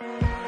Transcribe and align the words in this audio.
Thank 0.00 0.22
you. 0.22 0.39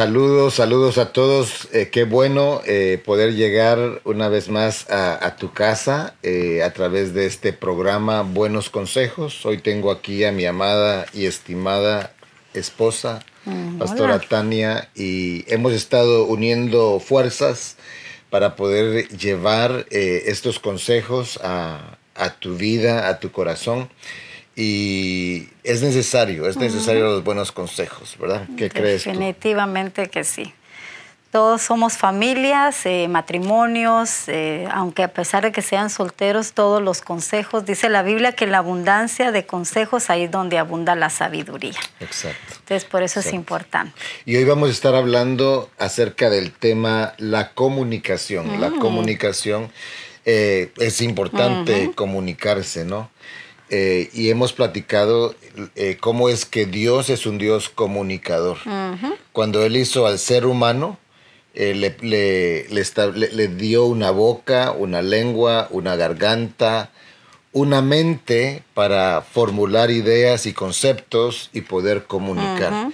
Saludos, 0.00 0.54
saludos 0.54 0.96
a 0.96 1.12
todos. 1.12 1.68
Eh, 1.74 1.90
qué 1.92 2.04
bueno 2.04 2.62
eh, 2.64 2.98
poder 3.04 3.34
llegar 3.34 4.00
una 4.04 4.30
vez 4.30 4.48
más 4.48 4.88
a, 4.88 5.36
tu 5.36 5.52
casa 5.52 6.14
eh, 6.22 6.62
a 6.62 6.72
través 6.72 7.12
de 7.12 7.26
este 7.26 7.52
programa 7.52 8.22
Buenos 8.22 8.70
Consejos. 8.70 9.44
Hoy 9.44 9.58
tengo 9.58 9.90
aquí 9.90 10.24
a 10.24 10.32
mi 10.32 10.46
amada 10.46 11.04
y 11.12 11.26
estimada 11.26 12.14
esposa, 12.54 13.22
mm, 13.44 13.76
Pastora 13.76 14.18
Tania, 14.20 14.88
y 14.94 15.44
hemos 15.52 15.74
estado 15.74 16.24
uniendo 16.24 16.98
fuerzas 16.98 17.76
para 18.30 18.56
poder 18.56 19.06
llevar 19.08 19.84
estos 19.90 20.60
consejos 20.60 21.38
a, 21.44 21.98
a 22.14 22.30
tu 22.36 22.56
vida, 22.56 23.06
a 23.06 23.20
tu 23.20 23.32
corazón 23.32 23.90
y 24.56 25.48
es 25.64 25.82
necesario, 25.82 26.46
es 26.48 26.56
necesario 26.56 27.04
los 27.04 27.24
buenos 27.24 27.52
consejos, 27.52 28.16
¿verdad? 28.18 28.46
¿Qué 28.56 28.68
crees? 28.68 29.04
Definitivamente 29.04 30.08
que 30.08 30.24
sí. 30.24 30.52
Todos 31.30 31.62
somos 31.62 31.96
familias, 31.96 32.84
eh, 32.86 33.06
matrimonios, 33.08 34.24
eh, 34.26 34.66
aunque 34.72 35.04
a 35.04 35.08
pesar 35.12 35.44
de 35.44 35.52
que 35.52 35.62
sean 35.62 35.88
solteros, 35.88 36.54
todos 36.54 36.82
los 36.82 37.02
consejos, 37.02 37.64
dice 37.64 37.88
la 37.88 38.02
Biblia 38.02 38.32
que 38.32 38.48
la 38.48 38.58
abundancia 38.58 39.30
de 39.30 39.46
consejos 39.46 40.10
ahí 40.10 40.24
es 40.24 40.30
donde 40.32 40.58
abunda 40.58 40.96
la 40.96 41.08
sabiduría. 41.08 41.78
Exacto. 42.00 42.54
Entonces, 42.58 42.84
por 42.84 43.04
eso 43.04 43.20
es 43.20 43.32
importante. 43.32 43.92
Y 44.24 44.34
hoy 44.34 44.44
vamos 44.44 44.70
a 44.70 44.72
estar 44.72 44.96
hablando 44.96 45.70
acerca 45.78 46.30
del 46.30 46.50
tema 46.50 47.14
la 47.18 47.52
comunicación. 47.52 48.60
La 48.60 48.70
mm. 48.70 48.78
comunicación 48.80 49.70
eh, 50.24 50.72
es 50.78 51.00
importante 51.00 51.92
comunicarse, 51.94 52.84
¿no? 52.84 53.08
Eh, 53.72 54.10
y 54.12 54.30
hemos 54.30 54.52
platicado 54.52 55.36
eh, 55.76 55.96
cómo 56.00 56.28
es 56.28 56.44
que 56.44 56.66
Dios 56.66 57.08
es 57.08 57.24
un 57.24 57.38
Dios 57.38 57.68
comunicador. 57.68 58.58
Cuando 59.32 59.64
Él 59.64 59.76
hizo 59.76 60.06
al 60.06 60.18
ser 60.18 60.44
humano, 60.44 60.98
eh, 61.54 61.74
le, 61.74 62.66
le, 62.68 63.48
dio 63.48 63.84
una 63.84 64.10
boca, 64.10 64.72
una 64.72 65.02
lengua, 65.02 65.68
una 65.70 65.94
garganta, 65.94 66.90
una 67.52 67.82
mente 67.82 68.62
para 68.74 69.22
formular 69.22 69.90
ideas 69.90 70.46
y 70.46 70.52
conceptos 70.52 71.50
y 71.52 71.62
poder 71.62 72.04
comunicar. 72.04 72.90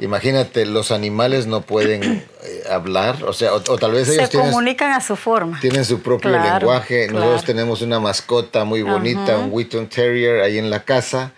Imagínate, 0.00 0.64
los 0.64 0.90
animales 0.92 1.46
no 1.46 1.60
pueden 1.60 2.02
eh, 2.44 2.62
hablar, 2.70 3.24
o 3.24 3.32
sea, 3.32 3.52
o, 3.52 3.60
tal 3.60 3.92
vez 3.92 4.08
ellos 4.08 4.30
se 4.30 4.38
comunican 4.38 4.92
a 4.92 5.00
su 5.00 5.14
forma. 5.14 5.60
Tienen 5.60 5.84
su 5.84 6.00
propio 6.00 6.30
lenguaje. 6.30 7.08
Nosotros 7.08 7.44
tenemos 7.44 7.82
una 7.82 8.00
mascota 8.00 8.64
muy 8.64 8.82
bonita, 8.82 9.38
un 9.38 9.52
Wheaton 9.52 9.88
Terrier 9.88 10.40
ahí 10.40 10.58
en 10.58 10.70
la 10.70 10.84
casa 10.84 11.32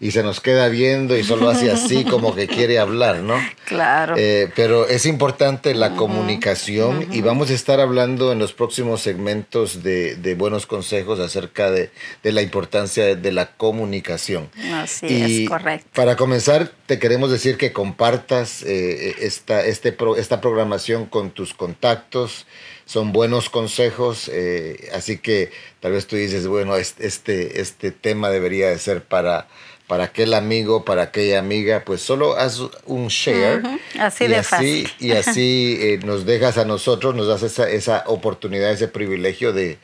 y 0.00 0.12
se 0.12 0.22
nos 0.22 0.40
queda 0.40 0.68
viendo 0.68 1.16
y 1.16 1.22
solo 1.22 1.50
hace 1.50 1.70
así 1.70 2.04
como 2.10 2.34
que 2.34 2.48
quiere 2.48 2.78
hablar, 2.78 3.18
¿no? 3.18 3.36
Claro. 3.66 4.14
Eh, 4.16 4.50
pero 4.56 4.88
es 4.88 5.04
importante 5.04 5.74
la 5.74 5.94
comunicación 5.94 7.06
y 7.12 7.20
vamos 7.20 7.50
a 7.50 7.54
estar 7.54 7.80
hablando 7.80 8.32
en 8.32 8.38
los 8.38 8.54
próximos 8.54 9.02
segmentos 9.02 9.82
de, 9.82 10.34
buenos 10.38 10.64
consejos 10.64 11.20
acerca 11.20 11.70
de, 11.70 11.90
la 12.22 12.40
importancia 12.40 13.14
de, 13.14 13.32
la 13.32 13.52
comunicación. 13.56 14.48
Así 14.72 15.42
es, 15.42 15.48
correcto. 15.48 15.88
Para 15.94 16.16
comenzar, 16.16 16.72
te 16.86 16.98
queremos 16.98 17.30
decir 17.30 17.58
que 17.58 17.72
compartas 17.72 18.62
eh, 18.62 19.16
esta, 19.20 19.64
este 19.66 19.96
esta 20.16 20.40
programación 20.40 21.04
con 21.06 21.30
tus 21.30 21.52
contactos 21.52 22.46
son 22.90 23.12
buenos 23.12 23.50
consejos, 23.50 24.28
eh, 24.32 24.90
así 24.92 25.18
que 25.18 25.52
tal 25.78 25.92
vez 25.92 26.08
tú 26.08 26.16
dices, 26.16 26.48
bueno, 26.48 26.74
este, 26.74 27.60
este 27.60 27.92
tema 27.92 28.30
debería 28.30 28.68
de 28.68 28.78
ser 28.78 29.04
para 29.04 29.46
para 29.90 30.04
aquel 30.04 30.34
amigo, 30.34 30.84
para 30.84 31.02
aquella 31.02 31.40
amiga, 31.40 31.82
pues 31.84 32.00
solo 32.00 32.36
haz 32.36 32.60
un 32.86 33.08
share. 33.08 33.60
Así 33.98 34.28
de 34.28 34.44
fácil. 34.44 34.88
Y 35.00 35.10
así 35.10 35.78
eh, 35.80 35.98
nos 36.04 36.24
dejas 36.24 36.58
a 36.58 36.64
nosotros, 36.64 37.16
nos 37.16 37.26
das 37.26 37.42
esa, 37.42 37.68
esa 37.68 38.04
oportunidad, 38.06 38.70
ese 38.70 38.86
privilegio 38.86 39.52
de, 39.52 39.78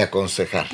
aconsejar. 0.00 0.66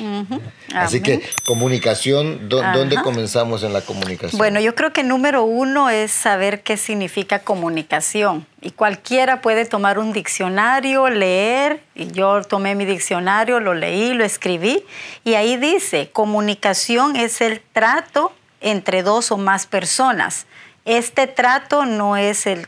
Así 0.73 1.01
que 1.01 1.21
comunicación, 1.45 2.47
¿dónde 2.47 2.95
comenzamos 3.03 3.63
en 3.63 3.73
la 3.73 3.81
comunicación? 3.81 4.37
Bueno, 4.37 4.61
yo 4.61 4.73
creo 4.73 4.93
que 4.93 5.03
número 5.03 5.43
uno 5.43 5.89
es 5.89 6.11
saber 6.11 6.61
qué 6.61 6.77
significa 6.77 7.39
comunicación. 7.39 8.45
Y 8.61 8.71
cualquiera 8.71 9.41
puede 9.41 9.65
tomar 9.65 9.99
un 9.99 10.13
diccionario, 10.13 11.09
leer, 11.09 11.81
y 11.93 12.07
yo 12.11 12.41
tomé 12.43 12.75
mi 12.75 12.85
diccionario, 12.85 13.59
lo 13.59 13.73
leí, 13.73 14.13
lo 14.13 14.23
escribí, 14.23 14.85
y 15.25 15.33
ahí 15.33 15.57
dice, 15.57 16.09
comunicación 16.13 17.17
es 17.17 17.41
el 17.41 17.59
trato 17.73 18.31
entre 18.61 19.03
dos 19.03 19.31
o 19.31 19.37
más 19.37 19.65
personas. 19.65 20.45
Este 20.85 21.27
trato 21.27 21.85
no 21.85 22.17
es 22.17 22.47
el 22.47 22.67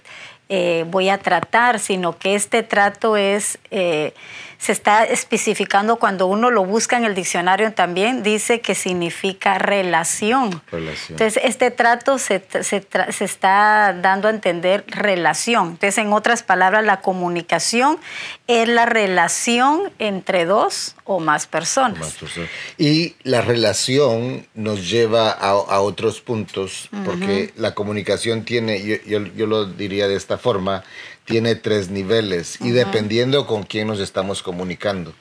eh, 0.51 0.83
voy 0.88 1.09
a 1.09 1.19
tratar, 1.19 1.79
sino 1.79 2.17
que 2.17 2.33
este 2.33 2.63
trato 2.63 3.17
es... 3.17 3.59
Eh, 3.69 4.13
se 4.57 4.73
está 4.73 5.05
especificando 5.05 5.95
cuando 5.95 6.28
uno 6.28 6.51
lo 6.51 6.66
busca 6.66 6.97
en 6.97 7.05
el 7.05 7.16
diccionario 7.16 7.72
también, 7.72 8.23
dice 8.23 8.59
que 8.59 8.75
significa 8.75 9.57
relación. 9.57 10.61
Entonces, 10.73 11.39
este 11.41 11.72
trato 11.72 12.17
se, 12.17 12.44
está 13.22 13.94
dando 13.94 14.28
a 14.28 14.31
entender 14.31 14.83
relación. 14.88 15.69
Entonces, 15.69 15.97
en 15.99 16.11
otras 16.11 16.44
palabras, 16.44 16.83
la 16.83 16.99
comunicación 16.99 17.99
es 18.49 18.67
la 18.67 18.87
relación 18.87 19.91
entre 19.99 20.45
dos 20.45 20.95
o 21.03 21.19
más 21.19 21.45
personas. 21.45 22.17
Y 22.79 23.13
la 23.21 23.41
relación 23.41 24.47
nos 24.55 24.89
lleva 24.89 25.29
a, 25.29 25.79
otros 25.81 26.19
puntos, 26.19 26.89
porque 27.05 27.53
la 27.57 27.75
comunicación 27.75 28.45
tiene, 28.45 29.01
yo, 29.05 29.19
yo 29.19 29.45
lo 29.45 29.65
diría 29.65 30.07
de 30.07 30.15
esta 30.15 30.39
forma, 30.39 30.83
tiene 31.25 31.53
tres 31.53 31.91
niveles 31.91 32.57
y 32.59 32.71
dependiendo 32.71 33.45
con 33.45 33.61
quién 33.61 33.87
nos 33.87 33.99
estamos 33.99 34.41
comunicando. 34.41 35.13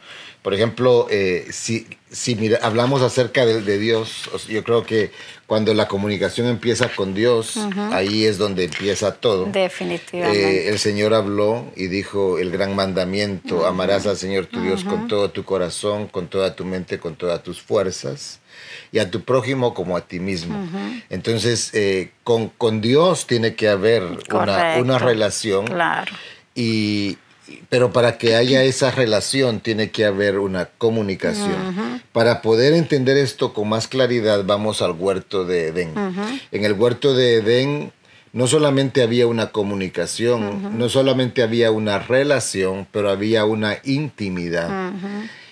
Por 0.43 0.55
ejemplo, 0.55 1.09
eh, 1.11 1.47
si, 1.51 1.87
si 2.11 2.55
hablamos 2.63 3.03
acerca 3.03 3.45
de, 3.45 3.79
Dios, 3.79 4.31
yo 4.49 4.63
creo 4.63 4.85
que 4.85 5.11
cuando 5.47 5.75
la 5.75 5.89
comunicación 5.89 6.47
empieza 6.47 6.89
con 6.95 7.13
Dios, 7.13 7.59
ahí 7.93 8.25
es 8.25 8.39
donde 8.39 8.65
empieza 8.65 9.15
todo. 9.15 9.47
Definitivamente. 9.47 10.67
Eh, 10.67 10.69
el 10.69 10.79
Señor 10.79 11.13
habló 11.13 11.67
y 11.75 11.89
dijo 11.89 12.39
el 12.39 12.51
gran 12.51 12.77
mandamiento, 12.77 13.67
amarás 13.67 14.07
al 14.07 14.17
Señor 14.17 14.47
tu 14.47 14.61
Dios 14.61 14.85
con 14.85 15.09
todo 15.09 15.31
tu 15.31 15.45
corazón, 15.45 16.07
con 16.07 16.29
toda 16.29 16.55
tu 16.55 16.65
mente, 16.65 16.99
con 16.99 17.17
todas 17.17 17.43
tus 17.43 17.61
fuerzas 17.61 18.41
y 18.93 19.01
a 19.01 19.11
tu 19.11 19.23
prójimo 19.23 19.75
como 19.75 19.97
a 19.97 20.03
ti 20.03 20.21
mismo. 20.21 20.69
Entonces, 21.11 21.71
eh, 21.75 22.13
con, 22.25 22.49
con, 22.49 22.81
Dios 22.81 23.27
tiene 23.27 23.55
que 23.55 23.69
haber 23.69 24.03
una, 24.31 24.77
una, 24.79 24.99
relación. 24.99 25.67
Claro. 25.67 26.13
Y, 26.55 27.19
pero 27.69 27.93
para 27.93 28.19
que 28.19 28.35
haya 28.35 28.63
esa 28.63 28.91
relación 28.91 29.61
tiene 29.61 29.91
que 29.91 30.05
haber 30.05 30.39
una 30.39 30.67
comunicación. 30.67 32.03
Para 32.13 32.43
poder 32.43 32.73
entender 32.75 33.17
esto 33.17 33.53
con 33.53 33.69
más 33.69 33.89
claridad, 33.89 34.45
vamos 34.45 34.83
al 34.83 34.93
huerto 34.93 35.45
de 35.45 35.69
Edén. 35.69 35.93
En 36.51 36.65
el 36.65 36.73
huerto 36.73 37.15
de 37.15 37.37
Edén 37.37 37.93
no 38.33 38.47
solamente 38.47 39.03
había 39.03 39.27
una 39.27 39.51
comunicación, 39.51 40.79
no 40.79 40.89
solamente 40.89 41.43
había 41.43 41.71
una 41.71 41.99
relación, 41.99 42.87
pero 42.93 43.11
había 43.11 43.45
una 43.45 43.79
intimidad. 43.85 44.93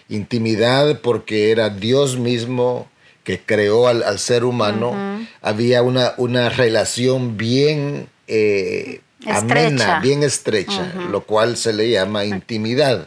Intimidad 0.09 1.00
porque 1.00 1.50
era 1.50 1.70
Dios 1.70 2.19
mismo 2.19 2.88
que 3.25 3.41
creó 3.41 3.88
al, 3.88 4.19
ser 4.19 4.44
humano, 4.44 4.94
había 5.43 5.82
una, 5.82 6.15
una 6.17 6.49
relación 6.49 7.37
bien 7.37 8.09
eh, 8.29 9.00
amena, 9.28 10.00
bien 10.00 10.23
estrecha, 10.23 10.93
lo 11.11 11.23
cual 11.23 11.56
se 11.56 11.73
le 11.73 11.90
llama 11.90 12.25
intimidad, 12.25 13.06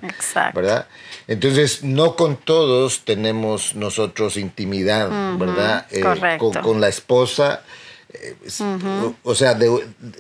¿verdad? 0.54 0.88
Entonces, 1.28 1.84
no 1.84 2.16
con 2.16 2.38
todos 2.38 3.02
tenemos 3.06 3.76
nosotros 3.76 4.36
intimidad, 4.36 5.10
¿verdad? 5.38 5.86
Eh, 5.92 6.38
con, 6.40 6.82
la 6.82 6.88
esposa, 6.88 7.62
eh, 8.12 8.36
o 9.24 9.36
sea, 9.36 9.58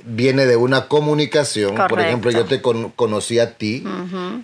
viene 0.05 0.45
de 0.45 0.55
una 0.55 0.87
comunicación. 0.87 1.75
Por 1.89 1.99
ejemplo, 1.99 2.29
yo 2.29 2.45
te 2.45 2.61
conocí 2.61 3.39
a 3.39 3.55
ti, 3.55 3.83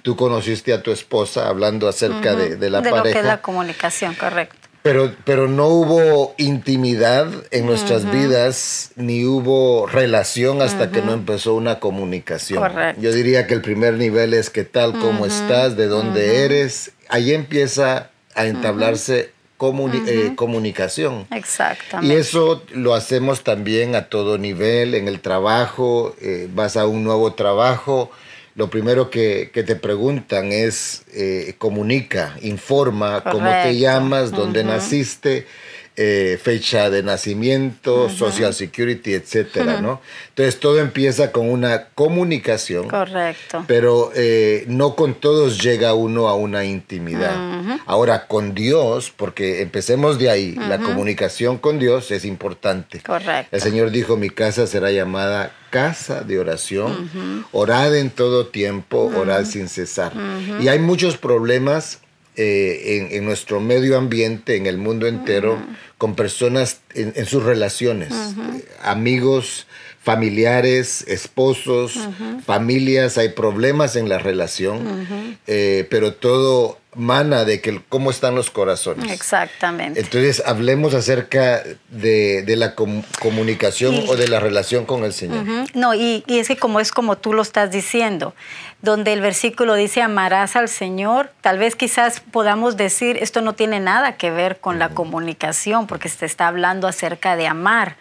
tú 0.02 0.16
conociste 0.16 0.74
a 0.74 0.82
tu 0.82 0.92
esposa 0.92 1.48
hablando 1.48 1.88
acerca 1.88 2.36
de, 2.36 2.70
la 2.70 2.82
pareja. 2.82 2.98
Lo 2.98 3.04
que 3.04 3.20
es 3.20 3.26
la 3.26 3.42
comunicación, 3.42 4.16
correcto 4.16 4.65
Pero, 4.86 5.16
pero 5.26 5.48
no 5.48 5.66
hubo 5.66 6.36
intimidad 6.38 7.28
en 7.50 7.66
nuestras 7.66 8.12
vidas, 8.12 8.92
ni 8.96 9.26
hubo 9.26 9.88
relación 9.88 10.62
hasta 10.62 10.92
que 10.92 11.02
no 11.02 11.12
empezó 11.12 11.56
una 11.56 11.80
comunicación. 11.80 12.62
Correcto. 12.62 13.02
Yo 13.02 13.12
diría 13.12 13.48
que 13.48 13.56
el 13.56 13.64
primer 13.64 13.96
nivel 13.96 14.36
es 14.36 14.52
qué 14.52 14.64
tal, 14.64 14.92
cómo 15.00 15.26
estás, 15.26 15.76
de 15.76 15.88
dónde 15.88 16.46
eres. 16.46 16.92
Ahí 17.10 17.34
empieza 17.34 18.12
a 18.36 18.46
entablarse 18.46 19.32
eh, 20.06 20.34
comunicación. 20.36 21.26
Exactamente. 21.32 22.14
Y 22.14 22.20
eso 22.20 22.62
lo 22.72 22.94
hacemos 22.94 23.44
también 23.44 23.96
a 23.96 24.10
todo 24.10 24.38
nivel, 24.38 24.94
en 24.94 25.08
el 25.08 25.20
trabajo, 25.20 26.16
eh, 26.22 26.48
vas 26.54 26.78
a 26.78 26.86
un 26.86 27.04
nuevo 27.04 27.34
trabajo 27.34 28.12
lo 28.56 28.70
primero 28.70 29.10
que, 29.10 29.52
te 29.54 29.76
preguntan 29.76 30.52
es 30.54 31.04
eh, 31.14 31.56
comunica, 31.58 32.38
informa 32.42 33.22
cómo 33.22 33.50
te 33.50 33.78
llamas, 33.78 34.32
dónde 34.32 34.64
naciste, 34.64 35.46
eh, 35.98 36.38
fecha 36.42 36.90
de 36.90 37.04
nacimiento, 37.04 38.10
Social 38.10 38.54
Security, 38.54 39.14
etcétera, 39.14 39.80
¿no? 39.80 40.02
Entonces 40.30 40.60
todo 40.60 40.80
empieza 40.80 41.32
con 41.32 41.50
una 41.50 41.86
comunicación. 41.96 42.90
Correcto. 42.90 43.64
Pero 43.66 44.12
eh, 44.14 44.66
no 44.68 44.96
con 44.96 45.14
todos 45.14 45.62
llega 45.62 45.94
uno 45.94 46.28
a 46.28 46.36
una 46.36 46.66
intimidad. 46.66 47.80
Ahora, 47.86 48.28
con 48.28 48.54
Dios, 48.54 49.14
porque 49.16 49.62
empecemos 49.62 50.20
de 50.20 50.30
ahí, 50.30 50.56
la 50.56 50.80
comunicación 50.80 51.58
con 51.58 51.80
Dios 51.80 52.12
es 52.12 52.26
importante. 52.26 53.00
Correcto. 53.00 53.56
El 53.56 53.62
Señor 53.62 53.92
dijo, 53.92 54.18
mi 54.18 54.30
casa 54.30 54.68
será 54.68 54.92
llamada 54.92 55.54
casa 55.70 56.22
de 56.22 56.40
oración. 56.40 57.46
Orad 57.52 57.96
en 57.96 58.10
todo 58.10 58.48
tiempo, 58.48 59.12
orad 59.16 59.46
sin 59.46 59.70
cesar. 59.70 60.12
Y 60.60 60.68
hay 60.68 60.80
muchos 60.80 61.18
problemas 61.18 62.00
eh, 62.38 63.10
en, 63.12 63.26
nuestro 63.26 63.60
medio 63.60 63.98
ambiente, 63.98 64.56
en 64.56 64.66
el 64.66 64.78
mundo 64.78 65.08
entero, 65.08 65.58
con 65.98 66.16
personas 66.16 66.82
en, 66.94 67.26
sus 67.26 67.44
relaciones, 67.44 68.14
amigos, 68.82 69.68
familiares, 70.06 71.04
esposos, 71.08 71.98
familias, 72.46 73.18
hay 73.18 73.30
problemas 73.30 73.96
en 73.96 74.08
la 74.08 74.20
relación, 74.20 75.40
eh, 75.48 75.88
pero 75.90 76.14
todo 76.14 76.78
mana 76.94 77.44
de 77.44 77.60
que 77.60 77.82
cómo 77.90 78.12
están 78.12 78.36
los 78.36 78.52
corazones. 78.52 79.12
Exactamente. 79.12 80.00
Entonces, 80.00 80.44
hablemos 80.46 80.94
acerca 80.94 81.64
de, 81.90 82.46
la 82.56 82.76
comunicación 82.76 84.04
o 84.08 84.16
de 84.16 84.28
la 84.28 84.40
relación 84.40 84.86
con 84.86 85.04
el 85.06 85.12
Señor. 85.12 85.44
No, 85.74 85.96
y, 85.96 86.24
y, 86.28 86.38
es 86.38 86.50
que 86.50 86.56
como 86.56 86.80
es 86.80 86.92
como 86.92 87.18
tú 87.18 87.34
lo 87.34 87.42
estás 87.42 87.72
diciendo, 87.72 88.36
donde 88.84 89.12
el 89.12 89.22
versículo 89.22 89.74
dice 89.74 90.04
amarás 90.04 90.56
al 90.56 90.70
Señor, 90.70 91.32
tal 91.42 91.58
vez 91.58 91.76
quizás 91.76 92.20
podamos 92.20 92.78
decir 92.78 93.18
esto 93.20 93.42
no 93.42 93.54
tiene 93.54 93.80
nada 93.80 94.18
que 94.18 94.30
ver 94.30 94.60
con 94.60 94.78
la 94.78 94.90
comunicación, 94.90 95.88
porque 95.88 96.10
se 96.10 96.28
está 96.28 96.48
hablando 96.48 96.88
acerca 96.88 97.36
de 97.36 97.48
amar. 97.48 97.98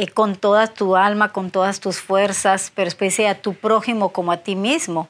Eh, 0.00 0.06
con 0.06 0.36
toda 0.36 0.68
tu 0.68 0.94
alma, 0.94 1.32
con 1.32 1.50
todas 1.50 1.80
tus 1.80 1.98
fuerzas, 1.98 2.70
pero 2.72 2.86
especie 2.86 3.26
a 3.26 3.42
tu 3.42 3.54
prójimo 3.54 4.10
como 4.10 4.30
a 4.30 4.36
ti 4.36 4.54
mismo. 4.54 5.08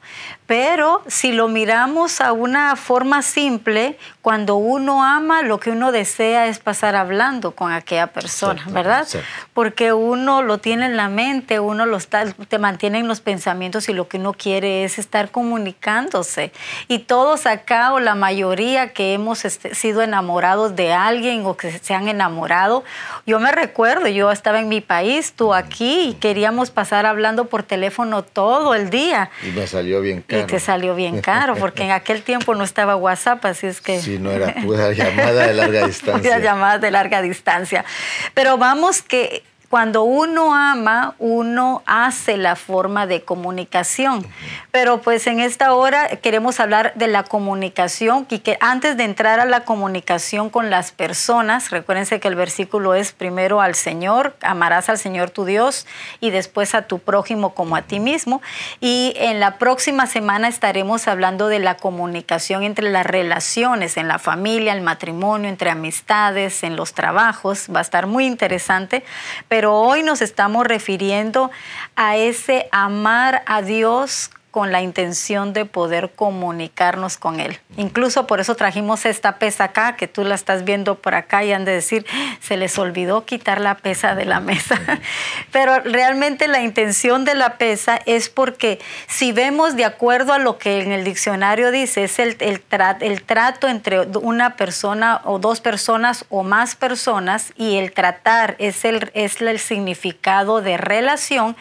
Pero 0.49 1.03
si 1.05 1.31
lo 1.31 1.47
miramos 1.47 2.21
a 2.21 2.31
una 2.31 2.75
forma 2.75 3.21
simple, 3.21 3.99
cuando 4.23 4.55
uno 4.55 5.03
ama, 5.03 5.43
lo 5.43 5.59
que 5.59 5.69
uno 5.69 5.91
desea 5.91 6.47
es 6.47 6.57
pasar 6.57 6.95
hablando 6.95 7.51
con 7.51 7.71
aquella 7.71 8.07
persona, 8.07 8.65
¿verdad? 8.69 9.07
Porque 9.53 9.93
uno 9.93 10.41
lo 10.41 10.57
tiene 10.57 10.87
en 10.87 10.97
la 10.97 11.07
mente, 11.07 11.59
uno 11.59 11.85
lo 11.85 11.97
está, 11.97 12.25
te 12.25 12.57
mantiene 12.57 12.97
en 12.97 13.07
los 13.07 13.21
pensamientos 13.21 13.89
y 13.89 13.93
lo 13.93 14.07
que 14.07 14.17
uno 14.17 14.33
quiere 14.33 14.83
es 14.85 14.97
estar 14.97 15.29
comunicándose. 15.29 16.51
Y 16.87 16.97
todos 16.97 17.45
acá, 17.45 17.93
o 17.93 17.99
la 17.99 18.15
mayoría 18.15 18.91
que 18.91 19.13
hemos 19.13 19.45
este, 19.45 19.75
sido 19.75 20.01
enamorados 20.01 20.75
de 20.75 20.93
alguien 20.93 21.45
o 21.45 21.57
que 21.57 21.77
se 21.77 21.93
han 21.93 22.07
enamorado, 22.07 22.83
yo 23.27 23.39
me 23.39 23.51
recuerdo, 23.51 24.07
yo 24.07 24.31
estaba 24.31 24.59
en 24.59 24.67
mi 24.67 24.81
país, 24.81 25.33
tú 25.33 25.53
aquí, 25.53 26.09
y 26.09 26.13
queríamos 26.15 26.71
pasar 26.71 27.05
hablando 27.05 27.45
por 27.45 27.61
teléfono 27.61 28.23
todo 28.23 28.73
el 28.73 28.89
día. 28.89 29.29
Y 29.43 29.51
me 29.51 29.67
salió 29.67 30.01
bien 30.01 30.23
caro. 30.23 30.38
Y 30.39 30.43
te 30.45 30.59
salió 30.59 30.95
bien 30.95 31.21
caro, 31.21 31.55
porque 31.55 31.83
en 31.83 31.91
aquel 31.91 32.21
tiempo 32.21 32.55
no 32.55 32.63
estaba 32.63 32.95
WhatsApp, 32.95 33.43
así 33.45 33.67
es 33.67 33.81
que... 33.81 34.01
Sí, 34.01 34.19
no 34.19 34.31
era 34.31 34.53
pura 34.55 34.91
llamada 34.91 35.47
de 35.47 35.53
larga 35.53 35.87
distancia. 35.87 36.21
Pura 36.21 36.39
llamada 36.39 36.77
de 36.79 36.91
larga 36.91 37.21
distancia. 37.21 37.85
Pero 38.33 38.57
vamos 38.57 39.01
que 39.01 39.43
cuando 39.69 40.03
uno 40.03 40.55
ama, 40.55 41.15
uno 41.19 41.83
hace 41.85 42.37
la 42.37 42.55
forma 42.55 43.05
de 43.05 43.21
comunicación. 43.21 44.25
Pero 44.71 45.01
pues 45.01 45.27
en 45.27 45.39
esta 45.39 45.73
hora 45.73 46.07
queremos 46.17 46.59
hablar 46.59 46.93
de 46.95 47.07
la 47.07 47.23
comunicación 47.23 48.25
y 48.29 48.39
que 48.39 48.57
antes 48.61 48.97
de 48.97 49.03
entrar 49.03 49.39
a 49.39 49.45
la 49.45 49.65
comunicación 49.65 50.49
con 50.49 50.69
las 50.69 50.91
personas, 50.91 51.69
recuérdense 51.69 52.19
que 52.19 52.27
el 52.27 52.35
versículo 52.35 52.95
es 52.95 53.11
primero 53.11 53.61
al 53.61 53.75
Señor, 53.75 54.35
amarás 54.41 54.89
al 54.89 54.97
Señor 54.97 55.29
tu 55.29 55.45
Dios 55.45 55.85
y 56.19 56.31
después 56.31 56.73
a 56.73 56.83
tu 56.83 56.99
prójimo 56.99 57.53
como 57.53 57.75
a 57.75 57.83
ti 57.83 57.99
mismo. 57.99 58.41
Y 58.79 59.13
en 59.17 59.39
la 59.39 59.57
próxima 59.57 60.07
semana 60.07 60.47
estaremos 60.47 61.07
hablando 61.07 61.47
de 61.47 61.59
la 61.59 61.77
comunicación 61.77 62.63
entre 62.63 62.89
las 62.89 63.05
relaciones, 63.05 63.97
en 63.97 64.07
la 64.07 64.19
familia, 64.19 64.73
el 64.73 64.81
matrimonio, 64.81 65.49
entre 65.49 65.69
amistades, 65.69 66.63
en 66.63 66.75
los 66.75 66.93
trabajos. 66.93 67.67
Va 67.73 67.79
a 67.79 67.81
estar 67.81 68.07
muy 68.07 68.25
interesante 68.25 69.03
pero 69.47 69.58
hoy 69.65 70.03
nos 70.03 70.21
estamos 70.21 70.65
refiriendo 70.65 71.51
a 71.95 72.17
ese 72.17 72.67
amar 72.71 73.43
a 73.45 73.61
Dios 73.61 74.31
con 74.51 74.71
la 74.71 74.81
intención 74.81 75.53
de 75.53 75.65
poder 75.65 76.11
comunicarnos 76.15 77.17
con 77.17 77.39
Él. 77.39 77.59
Incluso 77.77 78.25
por 78.25 78.39
eso 78.39 78.55
trajimos 78.55 79.05
esta 79.05 79.37
pesa 79.37 79.65
acá, 79.65 79.95
que 79.95 80.07
tú 80.07 80.23
la 80.23 80.35
estás 80.35 80.65
viendo 80.65 80.95
por 80.95 81.13
acá 81.13 81.43
y 81.43 81.53
han 81.53 81.65
de 81.65 81.73
decir, 81.73 82.05
se 82.41 82.57
les 82.57 82.77
olvidó 82.79 83.25
quitar 83.25 83.61
la 83.61 83.75
pesa 83.77 84.15
de 84.15 84.25
la 84.25 84.39
mesa. 84.39 84.79
Pero 85.51 85.79
realmente 85.81 86.47
la 86.47 86.61
intención 86.61 87.25
de 87.25 87.35
la 87.35 87.57
pesa 87.57 87.99
es 88.05 88.29
porque 88.29 88.79
si 89.07 89.31
vemos 89.31 89.75
de 89.75 89.85
acuerdo 89.85 90.33
a 90.33 90.39
lo 90.39 90.57
que 90.57 90.81
en 90.81 90.91
el 90.91 91.03
diccionario 91.03 91.71
dice, 91.71 92.05
es 92.05 92.17
el, 92.19 92.35
el, 92.39 92.63
el 93.01 93.23
trato 93.23 93.67
entre 93.67 94.01
una 94.17 94.55
persona 94.55 95.21
o 95.25 95.37
dos 95.37 95.61
personas 95.61 96.25
o 96.29 96.43
más 96.43 96.75
personas 96.75 97.53
y 97.55 97.77
el 97.77 97.91
tratar 97.91 98.55
es 98.57 98.83
el, 98.85 99.11
es 99.13 99.41
el 99.41 99.59
significado 99.59 100.61
de 100.61 100.77
relación, 100.77 101.55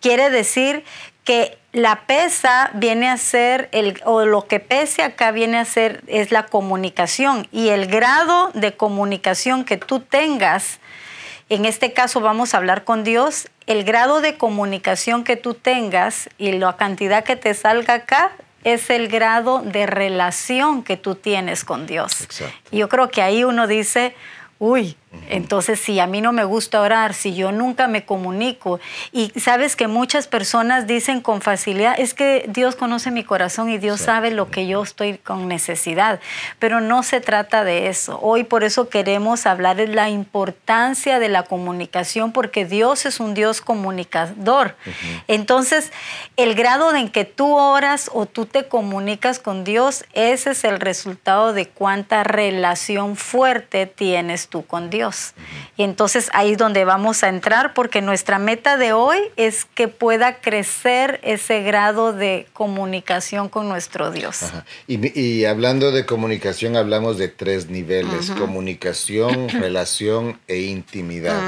quiere 0.00 0.30
decir 0.30 0.84
que 1.24 1.58
la 1.78 2.06
pesa 2.06 2.70
viene 2.74 3.08
a 3.08 3.16
ser, 3.16 3.68
el, 3.72 4.00
o 4.04 4.24
lo 4.24 4.46
que 4.46 4.60
pese 4.60 5.02
acá 5.02 5.30
viene 5.30 5.58
a 5.58 5.64
ser, 5.64 6.02
es 6.06 6.32
la 6.32 6.46
comunicación. 6.46 7.46
Y 7.52 7.68
el 7.68 7.86
grado 7.86 8.50
de 8.54 8.76
comunicación 8.76 9.64
que 9.64 9.76
tú 9.76 10.00
tengas, 10.00 10.80
en 11.48 11.64
este 11.64 11.92
caso 11.92 12.20
vamos 12.20 12.52
a 12.52 12.56
hablar 12.56 12.84
con 12.84 13.04
Dios, 13.04 13.48
el 13.66 13.84
grado 13.84 14.20
de 14.20 14.36
comunicación 14.36 15.24
que 15.24 15.36
tú 15.36 15.54
tengas 15.54 16.28
y 16.36 16.52
la 16.52 16.76
cantidad 16.76 17.24
que 17.24 17.36
te 17.36 17.54
salga 17.54 17.94
acá 17.94 18.32
es 18.64 18.90
el 18.90 19.08
grado 19.08 19.60
de 19.60 19.86
relación 19.86 20.82
que 20.82 20.96
tú 20.96 21.14
tienes 21.14 21.64
con 21.64 21.86
Dios. 21.86 22.28
Yo 22.72 22.88
creo 22.88 23.08
que 23.08 23.22
ahí 23.22 23.44
uno 23.44 23.66
dice, 23.66 24.16
uy, 24.58 24.96
entonces 25.30 25.80
si 25.80 26.00
a 26.00 26.06
mí 26.06 26.20
no 26.20 26.32
me 26.32 26.44
gusta 26.44 26.80
orar, 26.80 27.14
si 27.14 27.34
yo 27.34 27.50
nunca 27.50 27.86
me 27.86 28.04
comunico 28.04 28.78
y 29.10 29.30
sabes 29.38 29.74
que 29.74 29.88
muchas 29.88 30.26
personas 30.26 30.86
dicen 30.86 31.20
con 31.20 31.40
facilidad, 31.40 31.98
es 31.98 32.12
que 32.12 32.44
Dios 32.48 32.76
conoce 32.76 33.10
mi 33.10 33.24
corazón 33.24 33.70
y 33.70 33.78
Dios 33.78 34.02
sabe 34.02 34.30
lo 34.30 34.50
que 34.50 34.66
yo 34.66 34.82
estoy 34.82 35.16
con 35.16 35.48
necesidad, 35.48 36.20
pero 36.58 36.80
no 36.80 37.02
se 37.02 37.20
trata 37.20 37.64
de 37.64 37.88
eso. 37.88 38.18
Hoy 38.20 38.44
por 38.44 38.64
eso 38.64 38.88
queremos 38.90 39.46
hablar 39.46 39.76
de 39.76 39.88
la 39.88 40.10
importancia 40.10 41.18
de 41.18 41.28
la 41.28 41.42
comunicación 41.42 42.32
porque 42.32 42.66
Dios 42.66 43.06
es 43.06 43.20
un 43.20 43.32
Dios 43.32 43.60
comunicador. 43.62 44.76
Entonces, 45.26 45.90
el 46.36 46.54
grado 46.54 46.94
en 46.94 47.08
que 47.08 47.24
tú 47.24 47.54
oras 47.54 48.10
o 48.12 48.26
tú 48.26 48.44
te 48.44 48.68
comunicas 48.68 49.38
con 49.38 49.64
Dios, 49.64 50.04
ese 50.12 50.50
es 50.50 50.64
el 50.64 50.80
resultado 50.80 51.52
de 51.52 51.66
cuánta 51.68 52.24
relación 52.24 53.16
fuerte 53.16 53.86
tienes 53.86 54.48
tú 54.48 54.66
con 54.66 54.90
Dios. 54.90 54.97
Y 55.76 55.82
entonces 55.82 56.30
ahí 56.32 56.52
es 56.52 56.58
donde 56.58 56.84
vamos 56.84 57.22
a 57.22 57.28
entrar 57.28 57.74
porque 57.74 58.02
nuestra 58.02 58.38
meta 58.38 58.76
de 58.76 58.92
hoy 58.92 59.18
es 59.36 59.64
que 59.64 59.88
pueda 59.88 60.40
crecer 60.40 61.20
ese 61.22 61.62
grado 61.62 62.12
de 62.12 62.46
comunicación 62.52 63.48
con 63.48 63.68
nuestro 63.68 64.10
Dios. 64.10 64.40
Y, 64.86 65.44
hablando 65.44 65.92
de 65.92 66.06
comunicación, 66.06 66.76
hablamos 66.76 67.18
de 67.18 67.28
tres 67.28 67.68
niveles, 67.68 68.30
comunicación, 68.30 69.48
relación 69.60 70.40
e 70.48 70.60
intimidad. 70.62 71.40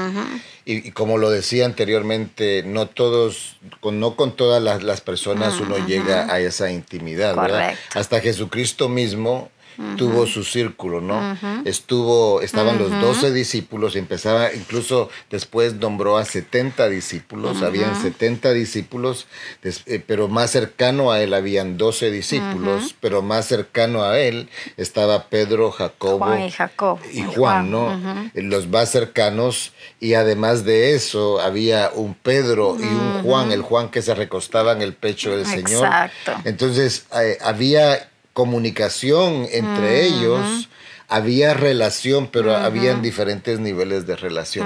Y, 0.65 0.91
como 0.91 1.17
lo 1.17 1.29
decía 1.29 1.65
anteriormente, 1.65 2.63
no 2.63 2.87
todos, 2.87 3.57
con, 3.79 3.99
no 3.99 4.15
con 4.15 4.35
todas 4.35 4.61
las, 4.61 5.01
personas 5.01 5.59
uno 5.59 5.77
llega 5.87 6.31
a 6.31 6.39
esa 6.39 6.71
intimidad, 6.71 7.35
¿verdad? 7.35 7.75
Hasta 7.95 8.21
Jesucristo 8.21 8.87
mismo 8.87 9.49
tuvo 9.97 10.25
su 10.27 10.43
círculo, 10.43 11.01
¿no? 11.01 11.37
Estuvo, 11.65 12.41
estaban 12.41 12.77
los 12.77 12.91
doce 13.01 13.31
discípulos, 13.31 13.95
empezaba, 13.95 14.53
incluso 14.53 15.09
después 15.29 15.75
nombró 15.75 16.17
a 16.17 16.25
70 16.25 16.89
discípulos, 16.89 17.61
habían 17.61 17.99
70 17.99 18.53
discípulos, 18.53 19.27
eh, 19.63 20.03
pero 20.05 20.27
más 20.27 20.51
cercano 20.51 21.11
a 21.11 21.21
él 21.21 21.33
habían 21.33 21.77
12 21.77 22.11
discípulos, 22.11 22.95
pero 22.99 23.21
más 23.21 23.45
cercano 23.45 24.03
a 24.03 24.19
él 24.19 24.49
estaba 24.77 25.29
Pedro, 25.29 25.71
Jacobo 25.71 26.37
y, 26.37 26.51
Jacob. 26.51 26.99
y 27.11 27.21
Juan, 27.23 27.71
¿no? 27.71 27.99
Los 28.33 28.67
más 28.67 28.89
cercanos, 28.89 29.73
y 29.99 30.13
además 30.13 30.65
de 30.65 30.95
eso 30.95 31.39
había 31.41 31.91
un 31.93 32.13
Pedro 32.13 32.77
y 32.79 32.83
un 32.83 33.23
Juan, 33.23 33.51
el 33.51 33.61
Juan 33.61 33.89
que 33.89 34.01
se 34.01 34.13
recostaba 34.15 34.71
en 34.73 34.81
el 34.81 34.93
pecho 34.93 35.35
del 35.35 35.45
Señor. 35.45 35.85
Exacto. 35.85 36.33
Entonces 36.45 37.05
eh, 37.15 37.37
había 37.41 38.10
comunicación 38.33 39.47
entre 39.51 40.05
ellos, 40.05 40.69
había 41.11 41.53
relación, 41.53 42.27
pero 42.27 42.55
habían 42.55 43.01
diferentes 43.01 43.59
niveles 43.59 44.07
de 44.07 44.15
relación. 44.15 44.65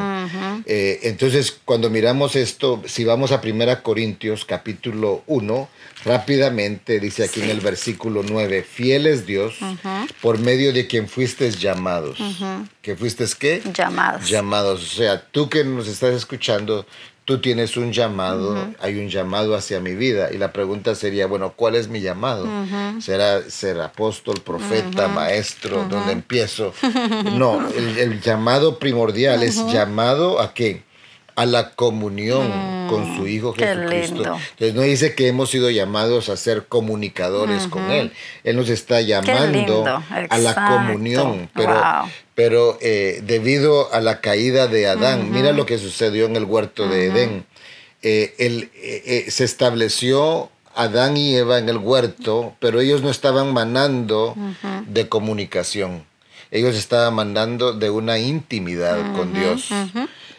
Eh, 0.68 1.00
entonces, 1.02 1.58
cuando 1.66 1.90
miramos 1.90 2.36
esto, 2.36 2.84
si 2.86 3.04
vamos 3.04 3.32
a 3.32 3.42
1 3.44 3.82
Corintios 3.82 4.46
capítulo 4.46 5.24
1, 5.26 5.68
rápidamente 6.04 7.00
dice 7.00 7.24
aquí 7.24 7.42
en 7.42 7.50
el 7.50 7.62
versículo 7.62 8.22
9, 8.24 8.62
fiel 8.62 9.08
es 9.08 9.26
Dios 9.26 9.56
por 10.22 10.38
medio 10.38 10.72
de 10.72 10.86
quien 10.86 11.10
fuisteis 11.10 11.60
llamados. 11.60 12.20
¿Que 12.84 12.96
fuiste 12.96 13.26
qué? 13.40 13.64
Llamados. 13.74 14.30
Llamados. 14.30 14.84
O 14.84 14.96
sea, 14.98 15.20
tú 15.20 15.50
que 15.50 15.64
nos 15.64 15.88
estás 15.88 16.14
escuchando, 16.14 16.86
tú 17.26 17.40
tienes 17.40 17.76
un 17.76 17.92
llamado, 17.92 18.56
hay 18.80 19.00
un 19.00 19.10
llamado 19.10 19.56
hacia 19.56 19.80
mi 19.80 19.96
vida. 19.96 20.30
Y 20.32 20.38
la 20.38 20.54
pregunta 20.54 20.94
sería, 20.94 21.26
bueno, 21.26 21.54
¿cuál 21.56 21.76
es 21.76 21.88
mi 21.88 22.00
llamado? 22.00 22.48
¿Será 23.02 23.42
ser 23.50 23.82
apóstol, 23.82 24.42
profeta, 24.42 25.08
maestro? 25.08 25.86
¿Dónde 25.90 26.14
empiezo? 26.14 26.74
No, 27.36 27.68
el, 27.70 28.22
llamado 28.22 28.78
primordial 28.80 29.44
es 29.44 29.66
llamado 29.68 30.40
a 30.40 30.54
qué? 30.54 30.84
A 31.36 31.46
la 31.46 31.72
comunión 31.72 32.50
con 32.90 33.16
su 33.16 33.28
Hijo 33.28 33.54
Jesucristo. 33.54 34.38
Entonces 34.52 34.74
no 34.74 34.82
dice 34.82 35.16
que 35.16 35.28
hemos 35.28 35.50
sido 35.50 35.70
llamados 35.70 36.30
a 36.30 36.38
ser 36.38 36.68
comunicadores 36.68 37.68
con 37.68 37.92
Él. 37.92 38.14
Él 38.44 38.56
nos 38.56 38.70
está 38.70 39.02
llamando 39.02 39.86
a 39.86 40.38
la 40.38 40.56
comunión. 40.56 41.50
Pero, 41.54 41.82
pero 42.36 42.78
eh, 42.82 43.22
debido 43.26 43.94
a 43.94 44.02
la 44.02 44.22
caída 44.22 44.68
de 44.68 44.88
Adán, 44.88 45.32
mira 45.32 45.52
lo 45.52 45.66
que 45.66 45.78
sucedió 45.78 46.26
en 46.26 46.36
el 46.36 46.46
huerto 46.46 46.88
de 46.88 47.08
Edén. 47.08 47.46
Eh, 48.02 48.34
eh, 48.38 49.26
se 49.30 49.44
estableció 49.44 50.50
Adán 50.76 51.18
y 51.18 51.36
Eva 51.36 51.58
en 51.58 51.70
el 51.70 51.78
huerto, 51.78 52.54
pero 52.60 52.82
ellos 52.82 53.02
no 53.02 53.10
estaban 53.10 53.54
manando 53.54 54.36
de 54.88 55.08
comunicación. 55.08 56.06
Ellos 56.52 56.76
estaban 56.76 57.14
mandando 57.14 57.74
de 57.74 57.90
una 57.90 58.20
intimidad 58.20 58.98
con 59.16 59.34
Dios. 59.34 59.70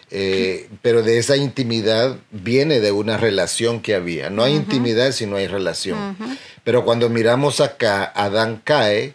Pero 0.09 1.03
de 1.03 1.19
esa 1.19 1.37
intimidad 1.37 2.17
viene 2.31 2.81
de 2.81 2.93
una 2.93 3.17
relación 3.17 3.81
que 3.81 3.95
había. 3.95 4.31
No 4.31 4.45
hay 4.45 4.55
intimidad 4.55 5.13
si 5.13 5.27
no 5.27 5.37
hay 5.37 5.47
relación. 5.47 6.17
Pero 6.65 6.85
cuando 6.85 7.09
miramos 7.09 7.61
acá, 7.61 8.05
Adán 8.15 8.61
cae 8.63 9.15